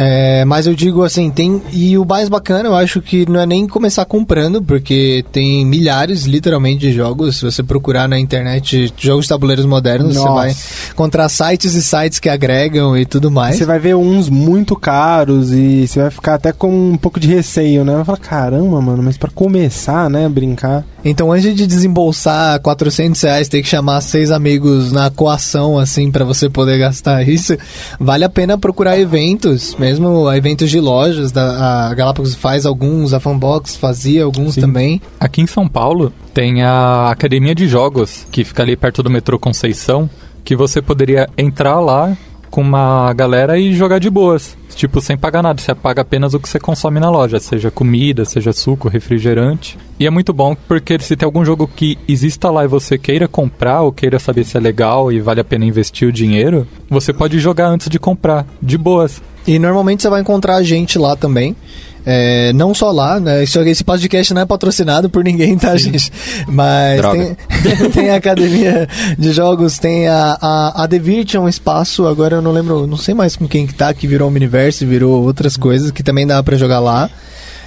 [0.00, 1.60] É, mas eu digo assim, tem.
[1.72, 6.24] E o mais bacana, eu acho que não é nem começar comprando, porque tem milhares,
[6.24, 7.38] literalmente, de jogos.
[7.38, 10.28] Se você procurar na internet jogos de tabuleiros modernos, Nossa.
[10.28, 10.56] você vai
[10.92, 13.56] encontrar sites e sites que agregam e tudo mais.
[13.56, 17.26] Você vai ver uns muito caros e você vai ficar até com um pouco de
[17.26, 17.96] receio, né?
[17.96, 20.84] Vai falar, caramba, mano, mas pra começar, né, brincar.
[21.04, 26.24] Então, antes de desembolsar 400 reais, ter que chamar seis amigos na coação, assim, pra
[26.24, 27.56] você poder gastar isso,
[27.98, 31.32] vale a pena procurar eventos, mesmo eventos de lojas.
[31.32, 34.60] Da, a Galápagos faz alguns, a Fanbox fazia alguns Sim.
[34.60, 35.02] também.
[35.18, 39.38] Aqui em São Paulo tem a Academia de Jogos, que fica ali perto do metrô
[39.38, 40.08] Conceição,
[40.44, 42.16] que você poderia entrar lá
[42.50, 44.56] com uma galera e jogar de boas.
[44.74, 48.24] Tipo, sem pagar nada, você paga apenas o que você consome na loja, seja comida,
[48.24, 49.76] seja suco, refrigerante.
[49.98, 53.26] E é muito bom porque se tem algum jogo que exista lá e você queira
[53.26, 57.12] comprar ou queira saber se é legal e vale a pena investir o dinheiro, você
[57.12, 59.20] pode jogar antes de comprar, de boas.
[59.48, 61.56] E normalmente você vai encontrar a gente lá também.
[62.04, 63.42] É, não só lá, né?
[63.42, 66.12] Esse podcast não é patrocinado por ninguém, tá, gente?
[66.46, 68.86] Mas tem, tem a academia
[69.18, 72.98] de jogos, tem a, a, a Devirt, é um espaço, agora eu não lembro, não
[72.98, 76.26] sei mais com quem que tá, que virou o Universe, virou outras coisas, que também
[76.26, 77.08] dá pra jogar lá.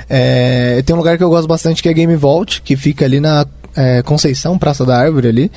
[0.07, 3.19] É, tem um lugar que eu gosto bastante que é Game Vault, que fica ali
[3.19, 3.43] na
[3.75, 5.51] é, Conceição, Praça da Árvore ali.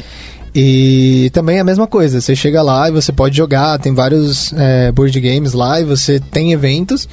[0.54, 4.52] E também é a mesma coisa, você chega lá e você pode jogar, tem vários
[4.52, 7.08] é, board games lá e você tem eventos.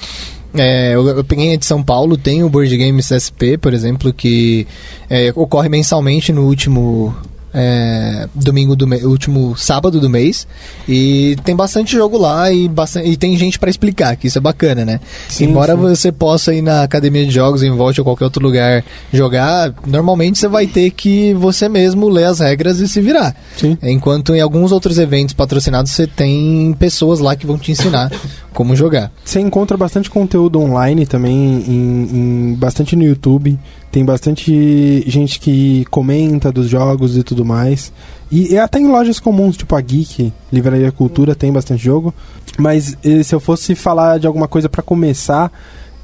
[0.53, 4.67] É, eu, eu peguei de São Paulo, tem o Board Games SP, por exemplo, que
[5.09, 7.15] é, ocorre mensalmente no último
[7.53, 10.47] é, domingo do me- último sábado do mês.
[10.87, 14.41] E tem bastante jogo lá e, bastante, e tem gente pra explicar, que isso é
[14.41, 14.99] bacana, né?
[15.29, 15.79] Sim, Embora sim.
[15.81, 20.39] você possa ir na academia de jogos em volta ou qualquer outro lugar jogar, normalmente
[20.39, 23.35] você vai ter que você mesmo ler as regras e se virar.
[23.57, 23.77] Sim.
[23.83, 28.11] Enquanto em alguns outros eventos patrocinados você tem pessoas lá que vão te ensinar
[28.53, 29.11] como jogar.
[29.23, 31.35] Você encontra bastante conteúdo online também,
[31.67, 32.09] em,
[32.51, 33.57] em- bastante no YouTube.
[33.91, 37.91] Tem bastante gente que comenta dos jogos e tudo mais.
[38.31, 42.13] E, e até em lojas comuns, tipo a Geek, Livraria Cultura, tem bastante jogo.
[42.57, 45.51] Mas eh, se eu fosse falar de alguma coisa pra começar,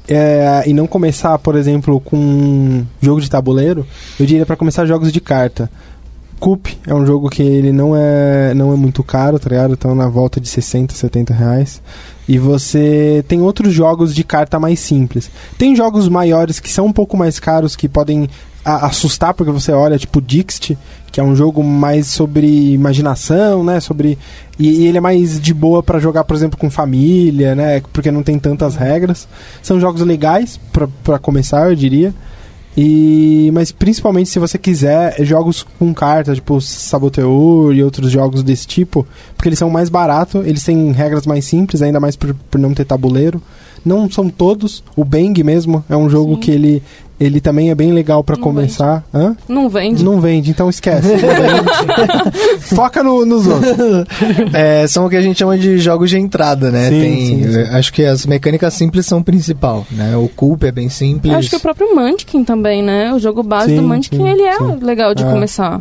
[0.08, 3.86] é, e não começar, por exemplo, com um jogo de tabuleiro,
[4.18, 5.70] eu diria pra começar jogos de carta.
[6.40, 9.74] Coop é um jogo que ele não é, não é muito caro, tá ligado?
[9.74, 11.82] Então na volta de 60, 70 reais.
[12.28, 15.30] E você tem outros jogos de carta mais simples.
[15.56, 18.28] Tem jogos maiores que são um pouco mais caros, que podem
[18.64, 20.76] assustar, porque você olha, tipo Dixit,
[21.10, 23.80] que é um jogo mais sobre imaginação, né?
[23.80, 24.18] Sobre.
[24.58, 27.80] E, e ele é mais de boa pra jogar, por exemplo, com família, né?
[27.92, 29.26] Porque não tem tantas regras.
[29.62, 30.60] São jogos legais
[31.04, 32.14] pra começar, eu diria.
[32.80, 38.68] E, mas principalmente se você quiser jogos com cartas, tipo Saboteur e outros jogos desse
[38.68, 39.04] tipo,
[39.34, 42.72] porque eles são mais baratos, eles têm regras mais simples, ainda mais por, por não
[42.72, 43.42] ter tabuleiro.
[43.84, 46.40] Não são todos, o Bang mesmo é um jogo Sim.
[46.40, 46.80] que ele,
[47.20, 49.04] ele também é bem legal pra Não começar.
[49.12, 49.36] Hã?
[49.48, 50.04] Não vende.
[50.04, 51.08] Não vende, então esquece.
[51.08, 52.58] Não vende.
[52.60, 53.76] Foca no, nos outros.
[54.52, 56.88] É, são o que a gente chama de jogos de entrada, né?
[56.88, 57.60] Sim, Tem, sim, sim.
[57.70, 60.16] Acho que as mecânicas simples são o principal, né?
[60.16, 61.32] O Coop é bem simples.
[61.34, 63.12] Acho que o próprio Munchkin também, né?
[63.12, 64.78] O jogo base Sim, do Munchkin, sim, ele é sim.
[64.82, 65.30] legal de É.
[65.30, 65.80] começar.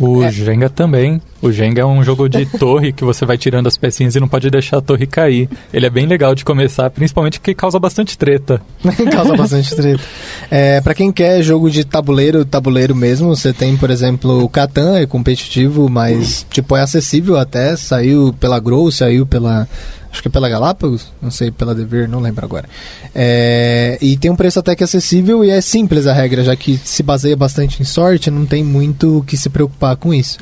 [0.00, 1.20] O Jenga também.
[1.40, 4.28] O Jenga é um jogo de torre que você vai tirando as pecinhas e não
[4.28, 5.48] pode deixar a torre cair.
[5.72, 8.60] Ele é bem legal de começar, principalmente porque causa bastante treta.
[9.12, 10.02] Causa bastante treta.
[10.50, 14.98] É, pra quem quer jogo de tabuleiro, tabuleiro mesmo, você tem, por exemplo, o Catan,
[14.98, 17.76] é competitivo, mas, tipo, é acessível até.
[17.76, 19.68] Saiu pela Grow, saiu pela.
[20.10, 22.68] Acho que é pela Galápagos, não sei, pela Devir, não lembro agora.
[23.14, 26.78] É, e tem um preço até que acessível e é simples a regra, já que
[26.82, 30.38] se baseia bastante em sorte, não tem muito o que se preocupar com isso.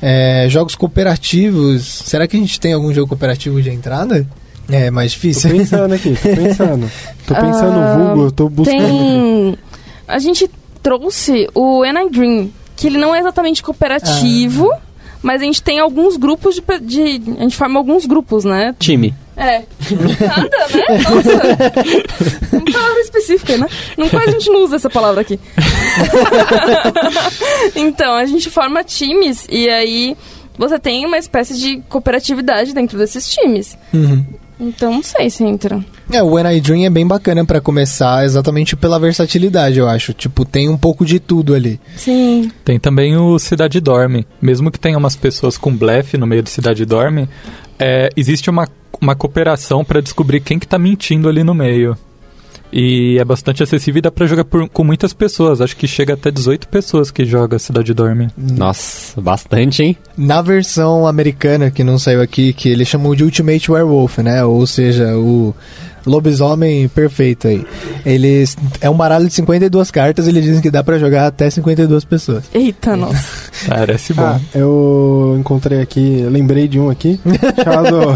[0.00, 4.26] É, jogos cooperativos, será que a gente tem algum jogo cooperativo de entrada?
[4.68, 5.50] É mais Tô difícil.
[5.50, 6.90] pensando aqui, tô pensando.
[7.26, 8.78] Tô pensando Ah, no vulgo, tô buscando.
[8.78, 9.58] Tem.
[10.06, 10.48] A gente
[10.82, 14.70] trouxe o And I Dream, que ele não é exatamente cooperativo,
[15.22, 17.30] mas a gente tem alguns grupos de, de.
[17.38, 18.74] A gente forma alguns grupos, né?
[18.78, 19.14] Time.
[19.36, 19.62] É.
[20.20, 20.84] Nada, né?
[21.02, 22.56] Nossa.
[22.56, 23.66] Uma palavra específica, né?
[23.96, 25.40] Não, quase a gente não usa essa palavra aqui.
[27.74, 30.16] então, a gente forma times e aí
[30.58, 33.78] você tem uma espécie de cooperatividade dentro desses times.
[33.94, 34.24] Uhum.
[34.60, 35.82] Então, não sei se entra.
[36.12, 40.12] É, o When I Dream é bem bacana pra começar, exatamente pela versatilidade, eu acho.
[40.12, 41.80] Tipo, tem um pouco de tudo ali.
[41.96, 42.50] Sim.
[42.62, 44.26] Tem também o Cidade Dorme.
[44.40, 47.28] Mesmo que tenha umas pessoas com blefe no meio de Cidade Dorme,
[47.78, 48.68] é, existe uma,
[49.00, 51.96] uma cooperação pra descobrir quem que tá mentindo ali no meio.
[52.72, 55.60] E é bastante acessível e dá pra jogar por- com muitas pessoas.
[55.60, 58.28] Acho que chega até 18 pessoas que joga Cidade Dorme.
[58.38, 59.96] Nossa, bastante, hein?
[60.16, 64.44] Na versão americana, que não saiu aqui, que ele chamou de Ultimate Werewolf, né?
[64.44, 65.52] Ou seja, o
[66.06, 67.66] lobisomem perfeito aí.
[68.06, 68.44] Ele
[68.80, 72.44] é um baralho de 52 cartas, ele dizem que dá pra jogar até 52 pessoas.
[72.54, 73.50] Eita, nossa.
[73.68, 74.22] Parece bom.
[74.22, 77.20] Ah, eu encontrei aqui, eu lembrei de um aqui,
[77.64, 78.14] chamado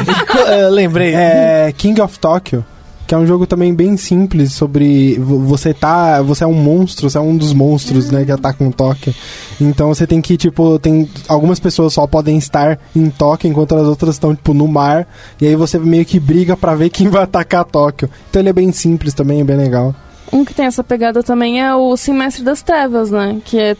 [0.72, 1.12] lembrei.
[1.14, 2.64] é, King of Tokyo,
[3.10, 7.10] que é um jogo também bem simples sobre vo- você tá, você é um monstro,
[7.10, 9.12] você é um dos monstros, né, que atacam Tóquio.
[9.60, 13.88] Então você tem que tipo, tem algumas pessoas só podem estar em Tóquio enquanto as
[13.88, 15.08] outras estão tipo no mar,
[15.40, 18.08] e aí você meio que briga pra ver quem vai atacar Tóquio.
[18.30, 19.92] Então ele é bem simples também, é bem legal.
[20.32, 23.38] Um que tem essa pegada também é o Sim Mestre das Trevas, né?
[23.44, 23.76] Que é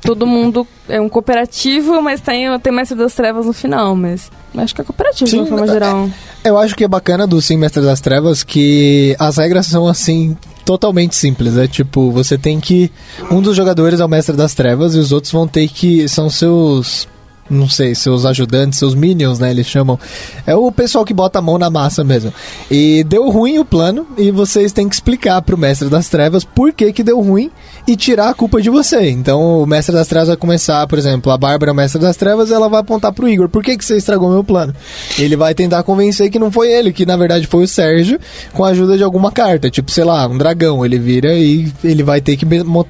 [0.00, 4.74] todo mundo é um cooperativo, mas tem, tem Mestre das Trevas no final, mas acho
[4.74, 6.10] que é cooperativo Sim, de uma forma é- geral.
[6.42, 10.36] Eu acho que é bacana do Sim Mestre das Trevas que as regras são assim
[10.64, 11.56] totalmente simples.
[11.56, 12.90] É tipo, você tem que
[13.30, 16.30] um dos jogadores é o Mestre das Trevas e os outros vão ter que são
[16.30, 17.06] seus
[17.50, 19.98] não sei, seus ajudantes, seus minions, né, eles chamam.
[20.46, 22.32] É o pessoal que bota a mão na massa mesmo.
[22.70, 26.72] E deu ruim o plano e vocês têm que explicar pro Mestre das Trevas por
[26.72, 27.50] que que deu ruim
[27.86, 29.10] e tirar a culpa de você.
[29.10, 32.16] Então, o Mestre das Trevas vai começar, por exemplo, a Bárbara, é o Mestre das
[32.16, 34.74] Trevas, ela vai apontar pro Igor, por que que você estragou meu plano?
[35.18, 38.18] Ele vai tentar convencer que não foi ele, que na verdade foi o Sérgio,
[38.52, 40.84] com a ajuda de alguma carta, tipo, sei lá, um dragão.
[40.84, 42.46] Ele vira e ele vai ter que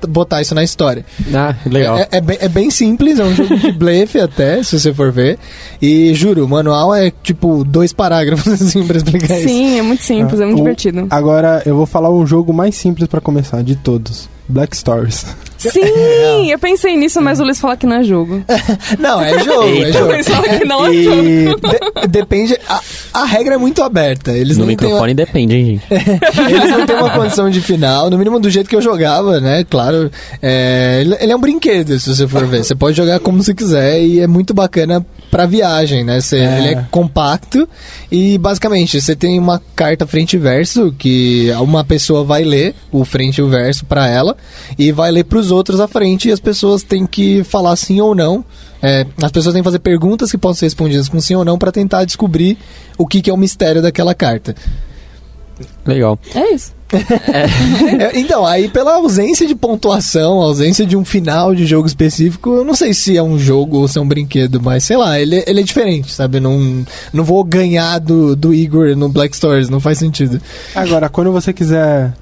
[0.08, 1.04] botar isso na história.
[1.34, 1.98] Ah, legal.
[1.98, 5.10] É, é bem, é bem simples, é um jogo de blefe até, se você for
[5.12, 5.38] ver.
[5.80, 9.48] E juro, o manual é tipo dois parágrafos assim pra explicar isso.
[9.48, 11.06] Sim, é muito simples, é muito O- divertido.
[11.10, 14.28] Agora eu vou falar um jogo mais simples pra começar de todos.
[14.48, 15.24] Black Stories.
[15.68, 18.42] Sim, eu pensei nisso, mas o Luiz fala que não é jogo.
[18.98, 20.04] Não, é jogo, é jogo.
[20.06, 21.22] O Luiz fala que não é E jogo.
[22.02, 22.58] de- depende.
[22.68, 22.80] A,
[23.14, 24.32] a regra é muito aberta.
[24.32, 25.84] Eles No não têm uma- microfone depende, hein, gente?
[26.52, 29.64] Eles não têm uma condição de final, no mínimo do jeito que eu jogava, né?
[29.68, 30.10] Claro.
[30.42, 32.64] É, ele, ele é um brinquedo, se você for ver.
[32.64, 36.20] Você pode jogar como você quiser e é muito bacana pra viagem, né?
[36.20, 36.58] Você- É.
[36.58, 37.68] Ele é compacto
[38.10, 43.04] e basicamente você tem uma carta frente e verso que uma pessoa vai ler o
[43.04, 44.36] frente e o verso pra ela
[44.78, 48.14] e vai ler pros outros à frente e as pessoas têm que falar sim ou
[48.14, 48.44] não.
[48.82, 51.58] É, as pessoas têm que fazer perguntas que possam ser respondidas com sim ou não
[51.58, 52.56] pra tentar descobrir
[52.96, 54.54] o que, que é o mistério daquela carta.
[55.84, 56.18] Legal.
[56.34, 56.72] É isso.
[56.92, 62.64] É, então, aí pela ausência de pontuação, ausência de um final de jogo específico, eu
[62.64, 65.44] não sei se é um jogo ou se é um brinquedo, mas sei lá, ele,
[65.46, 66.40] ele é diferente, sabe?
[66.40, 70.40] Não, não vou ganhar do, do Igor no Black Stories, não faz sentido.
[70.74, 72.12] Agora, quando você quiser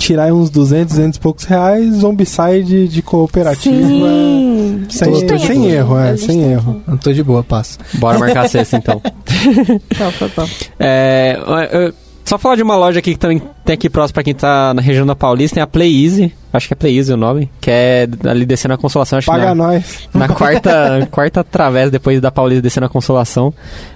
[0.00, 4.84] tirar uns 200, 200 e poucos reais, Zombicide de cooperativo Sim.
[4.88, 6.82] sem, Tô- tô de sem erro, A é, sem erro.
[6.88, 7.78] Eu tô de boa, passo.
[7.94, 9.00] Bora marcar a sexta, então.
[9.00, 10.46] Tá, tá, tá.
[10.78, 11.38] É,
[11.72, 11.94] eu- eu-
[12.24, 14.80] só falar de uma loja aqui que também tem aqui próximo pra quem tá na
[14.80, 16.32] região da Paulista, tem a Play Easy.
[16.52, 17.50] Acho que é Play Easy o nome.
[17.60, 19.18] Que é ali descendo a consolação.
[19.18, 20.08] Acho que Paga na, nós.
[20.14, 23.52] na quarta, quarta través depois da Paulista descendo a consolação.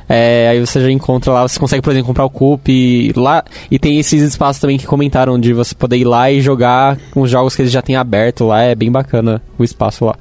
[0.09, 3.43] É, aí você já encontra lá, você consegue, por exemplo, comprar o Coop e lá.
[3.71, 7.23] E tem esses espaços também que comentaram de você poder ir lá e jogar com
[7.23, 8.63] os jogos que eles já têm aberto lá.
[8.63, 10.15] É bem bacana o espaço lá.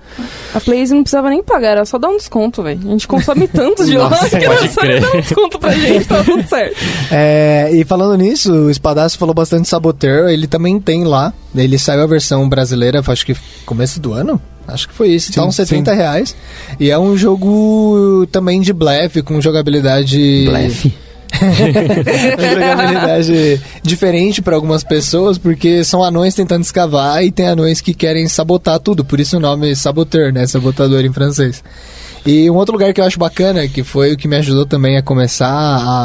[0.54, 2.80] A Playsee não precisava nem pagar, era só dar um desconto, velho.
[2.86, 5.72] A gente consome tanto de lá Nossa, que pode era só dar um desconto pra
[5.72, 6.76] gente, tá tudo certo.
[7.12, 11.34] É, e falando nisso, o Espadaço falou bastante de Saboteur, ele também tem lá.
[11.56, 14.42] Ele saiu a versão brasileira, acho que começo do ano?
[14.68, 16.36] Acho que foi isso, tá Sim, uns 70 reais.
[16.80, 20.46] E é um jogo também de blefe, com jogabilidade.
[20.46, 20.94] Blefe.
[21.34, 28.28] jogabilidade diferente para algumas pessoas, porque são anões tentando escavar e tem anões que querem
[28.28, 30.46] sabotar tudo, por isso o nome Saboteur, né?
[30.46, 31.64] Sabotador em francês.
[32.26, 34.98] E um outro lugar que eu acho bacana, que foi o que me ajudou também
[34.98, 35.50] a começar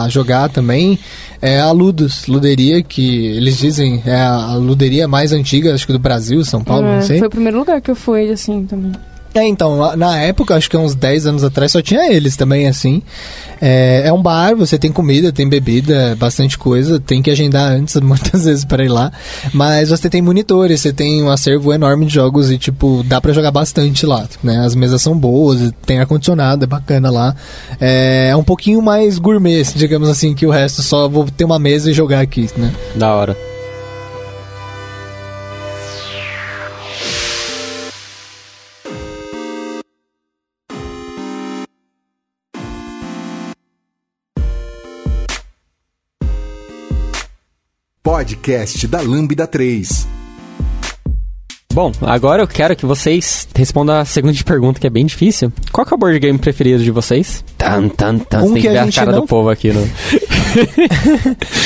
[0.04, 0.98] a jogar também,
[1.40, 5.98] é a Ludus, Luderia, que eles dizem é a luderia mais antiga, acho que do
[5.98, 7.18] Brasil, São Paulo, É, não sei.
[7.18, 8.92] Foi o primeiro lugar que eu fui, assim, também.
[9.34, 13.02] É, então, na época, acho que uns 10 anos atrás, só tinha eles também, assim.
[13.60, 17.94] É, é um bar, você tem comida, tem bebida, bastante coisa, tem que agendar antes,
[18.00, 19.12] muitas vezes, para ir lá.
[19.52, 23.32] Mas você tem monitores, você tem um acervo enorme de jogos e, tipo, dá pra
[23.32, 24.58] jogar bastante lá, né?
[24.64, 27.34] As mesas são boas, tem ar-condicionado, é bacana lá.
[27.80, 31.58] É, é um pouquinho mais gourmet, digamos assim, que o resto, só vou ter uma
[31.58, 32.72] mesa e jogar aqui, né?
[32.96, 33.57] Da hora.
[48.08, 50.08] Podcast da Lambda 3.
[51.74, 55.52] Bom, agora eu quero que vocês respondam a segunda pergunta, que é bem difícil.
[55.70, 57.44] Qual é o board game preferido de vocês?
[57.74, 58.38] Tan, tan, tan.
[58.38, 59.72] Um Você tem que que ver a cara não- do povo aqui.
[59.72, 59.80] No...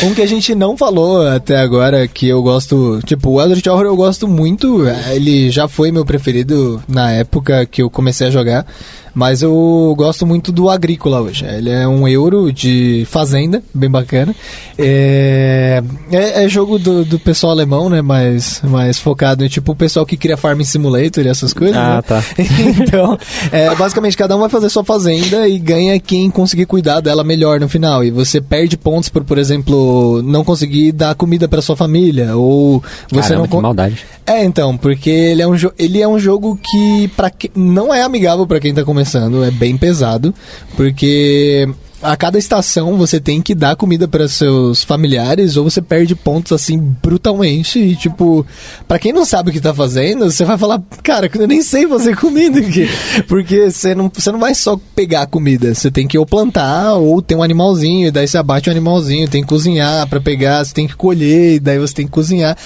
[0.02, 3.00] Um que a gente não falou até agora, que eu gosto.
[3.06, 4.82] Tipo, o Eldritch Horror eu gosto muito.
[5.10, 8.66] Ele já foi meu preferido na época que eu comecei a jogar.
[9.14, 11.44] Mas eu gosto muito do Agrícola hoje.
[11.44, 14.34] Ele é um euro de fazenda, bem bacana.
[14.78, 18.00] É, é, é jogo do, do pessoal alemão, né?
[18.00, 21.76] Mais, mais focado em tipo o pessoal que cria Farming Simulator e essas coisas.
[21.76, 22.02] Ah, né?
[22.02, 22.24] tá.
[22.80, 23.18] então,
[23.50, 27.60] é, basicamente, cada um vai fazer sua fazenda e ganha quem conseguir cuidar dela melhor
[27.60, 28.04] no final.
[28.04, 32.36] E você perde pontos por, por exemplo, não conseguir dar comida para sua família.
[32.36, 33.48] Ou você Caramba, não.
[33.48, 34.04] que maldade.
[34.26, 37.50] É, então, porque ele é um, ele é um jogo que pra que...
[37.54, 40.32] não é amigável pra quem tá começando, é bem pesado,
[40.76, 41.68] porque
[42.02, 46.52] a cada estação você tem que dar comida para seus familiares ou você perde pontos
[46.52, 48.44] assim brutalmente e tipo,
[48.88, 51.86] pra quem não sabe o que tá fazendo, você vai falar, cara, eu nem sei
[51.86, 52.88] fazer comida aqui,
[53.28, 57.22] porque você não, você não vai só pegar comida, você tem que ou plantar ou
[57.22, 60.74] ter um animalzinho, e daí você abate um animalzinho, tem que cozinhar pra pegar, você
[60.74, 62.56] tem que colher, e daí você tem que cozinhar.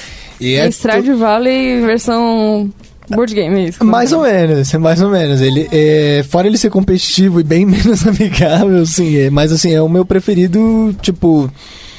[0.41, 2.71] E É é Stardew Valley versão
[3.09, 3.85] board game, é isso.
[3.85, 5.41] mais ou menos, mais ou menos.
[5.41, 9.17] Ele, é, fora ele ser competitivo e bem menos amigável, sim.
[9.17, 11.51] É, mas assim, é o meu preferido, tipo,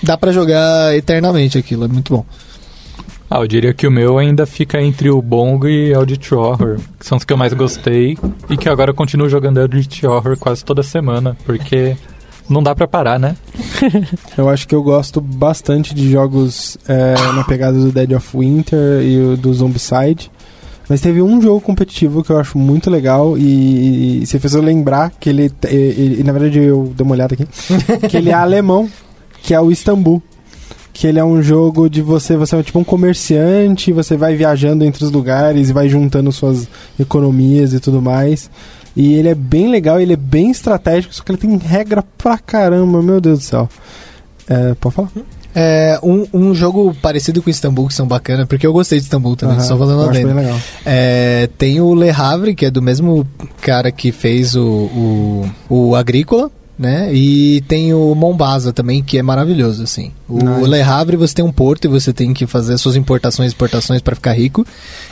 [0.02, 2.26] dá pra jogar eternamente aquilo, é muito bom.
[3.30, 7.06] Ah, eu diria que o meu ainda fica entre o Bongo e Eldritch Horror, que
[7.06, 8.18] são os que eu mais gostei
[8.50, 11.98] e que agora eu continuo jogando Eldritch Horror quase toda semana, porque
[12.50, 13.36] não dá pra parar, né?
[14.38, 19.02] Eu acho que eu gosto bastante de jogos é, na pegada do Dead of Winter
[19.02, 20.32] e do Zombicide.
[20.90, 24.62] Mas teve um jogo competitivo que eu acho muito legal e, e você fez eu
[24.62, 27.46] lembrar que ele, ele- ele- Na verdade, eu dei uma olhada aqui.
[28.08, 28.90] que ele é alemão,
[29.44, 30.22] que é o Istambul.
[30.94, 34.84] que ele é um jogo de você, você é tipo um comerciante, você vai viajando
[34.84, 36.68] entre os lugares e vai juntando suas
[37.00, 38.50] economias e tudo mais.
[38.96, 42.38] E ele é bem legal, ele é bem estratégico, só que ele tem regra pra
[42.40, 43.70] caramba, meu Deus do céu.
[44.50, 45.10] É, pode falar?
[45.56, 49.36] É, um, um jogo parecido com Istambul, que são bacana, porque eu gostei de Istambul
[49.36, 50.60] também, Aham, só falando bem legal.
[50.86, 53.28] É, tem o Le Havre, que é do mesmo
[53.62, 57.10] cara que fez o, o, o Agrícola, né?
[57.12, 60.12] E tem o Mombasa também, que é maravilhoso, assim.
[60.30, 60.70] O Nice.
[60.70, 63.54] Le Havre você tem um porto e você tem que fazer as suas importações e
[63.54, 64.66] exportações para ficar rico.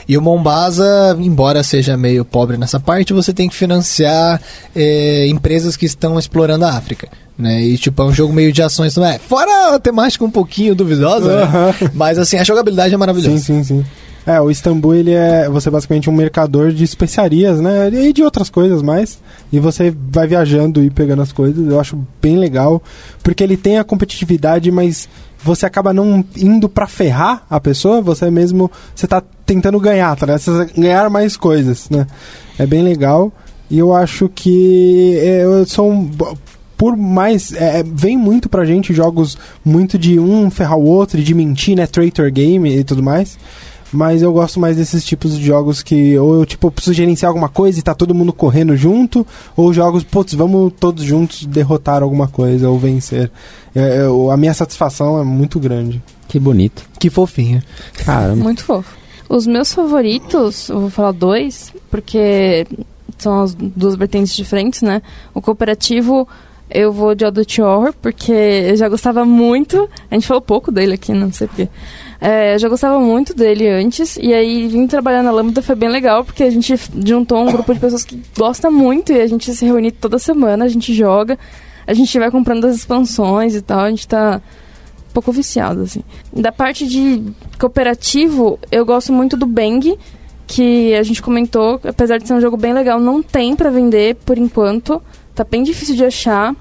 [0.08, 4.40] E o Mombasa, embora seja meio pobre nessa parte, você tem que financiar
[4.74, 7.08] é, empresas que estão explorando a África.
[7.36, 7.62] Né?
[7.62, 9.18] E tipo, é um jogo meio de ações também.
[9.18, 11.74] Fora a temática um pouquinho duvidosa, né?
[11.92, 13.36] Mas assim, a jogabilidade é maravilhosa.
[13.38, 13.84] Sim, sim, sim.
[14.26, 15.48] É, o Istambul, ele é.
[15.48, 17.88] Você é basicamente um mercador de especiarias, né?
[17.92, 19.20] E de outras coisas mais.
[19.52, 21.64] E você vai viajando e pegando as coisas.
[21.70, 22.82] Eu acho bem legal.
[23.22, 25.08] Porque ele tem a competitividade, mas
[25.42, 28.68] você acaba não indo pra ferrar a pessoa, você mesmo.
[28.94, 30.26] Você tá tentando ganhar, tá?
[30.26, 30.40] ligado?
[30.40, 32.04] Você ganhar mais coisas, né?
[32.58, 33.32] É bem legal.
[33.70, 35.16] E eu acho que.
[35.20, 36.10] é, Eu sou um
[36.76, 37.52] por mais.
[37.52, 41.86] é, vem muito pra gente jogos muito de um ferrar o outro, de mentir, né?
[41.86, 43.38] Traitor game e tudo mais.
[43.92, 47.48] Mas eu gosto mais desses tipos de jogos que ou eu tipo preciso gerenciar alguma
[47.48, 49.26] coisa e tá todo mundo correndo junto,
[49.56, 53.30] ou jogos, putz, vamos todos juntos derrotar alguma coisa ou vencer.
[53.74, 56.02] É, eu- a minha satisfação é muito grande.
[56.28, 56.84] Que bonito.
[56.98, 57.62] Que fofinho.
[58.04, 58.42] Caramba.
[58.42, 58.96] Muito fofo.
[59.28, 62.66] Os meus favoritos, eu vou falar dois, porque
[63.18, 65.00] são as duas vertentes diferentes, né?
[65.34, 66.28] O cooperativo,
[66.70, 69.88] eu vou de Adult Horror, porque eu já gostava muito.
[70.10, 71.68] A gente falou pouco dele aqui, não sei porquê.
[72.28, 75.88] É, eu já gostava muito dele antes, e aí vim trabalhar na Lambda foi bem
[75.88, 76.74] legal, porque a gente
[77.06, 80.64] juntou um grupo de pessoas que gosta muito e a gente se reúne toda semana,
[80.64, 81.38] a gente joga,
[81.86, 84.40] a gente vai comprando as expansões e tal, a gente tá
[85.08, 86.02] um pouco viciado, assim.
[86.32, 87.22] Da parte de
[87.60, 89.96] cooperativo, eu gosto muito do Bang,
[90.48, 94.16] que a gente comentou, apesar de ser um jogo bem legal, não tem pra vender
[94.26, 95.00] por enquanto,
[95.32, 96.56] tá bem difícil de achar.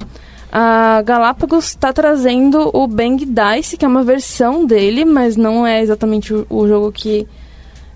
[0.52, 5.82] A Galápagos está trazendo o Bang Dice, que é uma versão dele, mas não é
[5.82, 7.28] exatamente o, o jogo que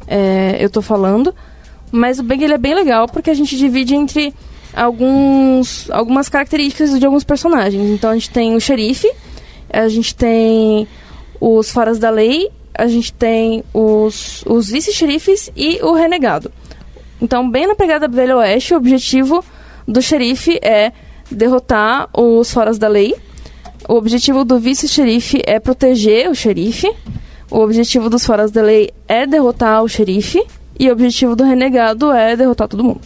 [0.08, 1.34] é, eu tô falando.
[1.92, 4.34] Mas o Bang ele é bem legal porque a gente divide entre
[4.74, 7.90] alguns, algumas características de alguns personagens.
[7.90, 9.10] Então a gente tem o xerife,
[9.72, 10.88] a gente tem
[11.40, 16.52] os faras da lei, a gente tem os, os vice-xerifes e o renegado.
[17.22, 19.44] Então, bem na pegada Velho Oeste, o objetivo
[19.88, 20.94] do xerife é
[21.32, 23.16] derrotar os foras da lei.
[23.88, 26.92] O objetivo do vice-xerife é proteger o xerife.
[27.50, 30.44] O objetivo dos foras da lei é derrotar o xerife.
[30.80, 33.02] E o objetivo do renegado é derrotar todo mundo.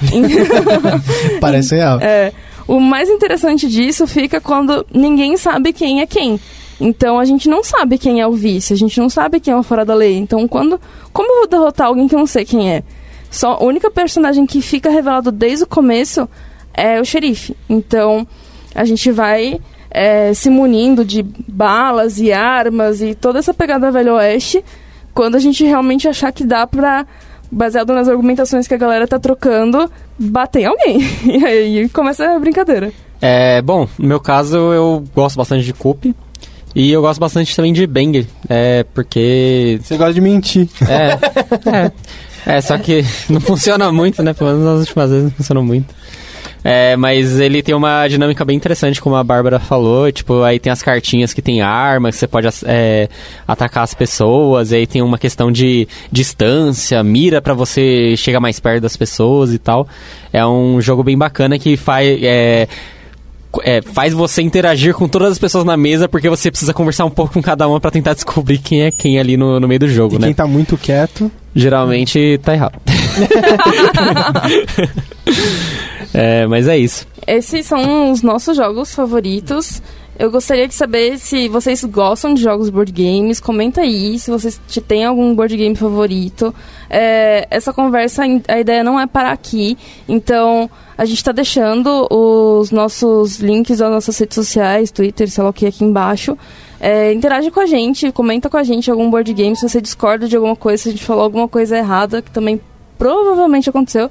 [1.40, 1.98] Parece real.
[2.00, 2.32] É,
[2.66, 6.40] o mais interessante disso fica quando ninguém sabe quem é quem.
[6.80, 9.56] Então a gente não sabe quem é o vice, a gente não sabe quem é
[9.56, 10.16] o fora da lei.
[10.16, 10.80] Então quando.
[11.12, 12.82] Como eu vou derrotar alguém que eu não sei quem é?
[13.30, 16.28] Só a única personagem que fica revelado desde o começo
[16.78, 17.56] é o xerife.
[17.68, 18.26] Então
[18.74, 19.60] a gente vai
[19.90, 24.64] é, se munindo de balas e armas e toda essa pegada velho oeste
[25.12, 27.04] quando a gente realmente achar que dá pra,
[27.50, 30.98] baseado nas argumentações que a galera tá trocando, bater em alguém.
[31.26, 32.92] E aí começa a brincadeira.
[33.20, 36.14] É, bom, no meu caso eu gosto bastante de Coop.
[36.74, 38.24] E eu gosto bastante também de Bang.
[38.48, 39.80] É, porque.
[39.82, 40.68] Você gosta de mentir.
[40.86, 41.18] É.
[42.46, 42.56] é.
[42.56, 44.32] É, só que não funciona muito, né?
[44.32, 45.92] Pelo menos nas últimas vezes não funcionou muito.
[46.64, 50.10] É, mas ele tem uma dinâmica bem interessante, como a Bárbara falou.
[50.10, 53.08] Tipo, aí tem as cartinhas que tem arma, que você pode é,
[53.46, 54.72] atacar as pessoas.
[54.72, 59.52] E aí tem uma questão de distância, mira pra você chegar mais perto das pessoas
[59.52, 59.86] e tal.
[60.32, 62.18] É um jogo bem bacana que faz.
[62.22, 62.68] É,
[63.62, 67.10] é, faz você interagir com todas as pessoas na mesa, porque você precisa conversar um
[67.10, 69.88] pouco com cada uma pra tentar descobrir quem é quem ali no, no meio do
[69.88, 70.26] jogo, E né?
[70.26, 71.30] quem tá muito quieto.
[71.54, 72.74] Geralmente tá errado.
[76.12, 77.06] é, mas é isso.
[77.26, 79.82] Esses são os nossos jogos favoritos.
[80.18, 83.38] Eu gostaria de saber se vocês gostam de jogos board games.
[83.38, 86.52] Comenta aí se vocês têm algum board game favorito.
[86.90, 89.78] É, essa conversa, a ideia não é parar aqui.
[90.08, 95.50] Então, a gente está deixando os nossos links das nossas redes sociais, Twitter, sei lá
[95.50, 96.36] o que, aqui embaixo.
[96.80, 99.54] É, interage com a gente, comenta com a gente algum board game.
[99.54, 102.60] Se você discorda de alguma coisa, se a gente falou alguma coisa errada, que também
[102.98, 104.10] provavelmente aconteceu.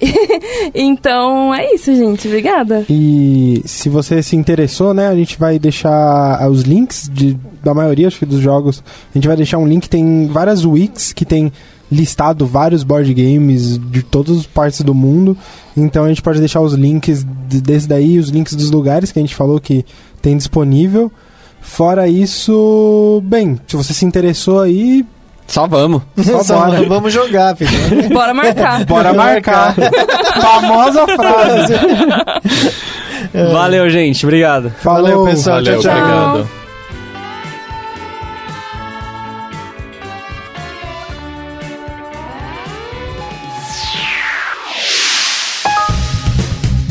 [0.74, 2.26] então, é isso, gente.
[2.28, 2.84] Obrigada.
[2.88, 8.06] E se você se interessou, né, a gente vai deixar os links de, da maioria,
[8.08, 8.82] acho que dos jogos.
[9.14, 11.52] A gente vai deixar um link, tem várias wikis que tem
[11.92, 15.36] listado vários board games de todas as partes do mundo.
[15.76, 19.18] Então a gente pode deixar os links de- desse daí, os links dos lugares que
[19.18, 19.84] a gente falou que
[20.20, 21.12] tem disponível.
[21.60, 25.04] Fora isso, bem, se você se interessou aí,
[25.46, 26.02] Só vamos.
[26.22, 26.82] só Só bora.
[26.88, 28.08] vamos jogar, filho.
[28.08, 28.84] Bora marcar.
[28.86, 29.74] Bora marcar.
[30.40, 31.74] Famosa frase.
[33.52, 34.24] Valeu, gente.
[34.24, 34.70] Obrigado.
[34.80, 35.56] Falou, Valeu, pessoal.
[35.56, 36.00] Valeu, tchau, tchau.
[36.02, 36.63] obrigado.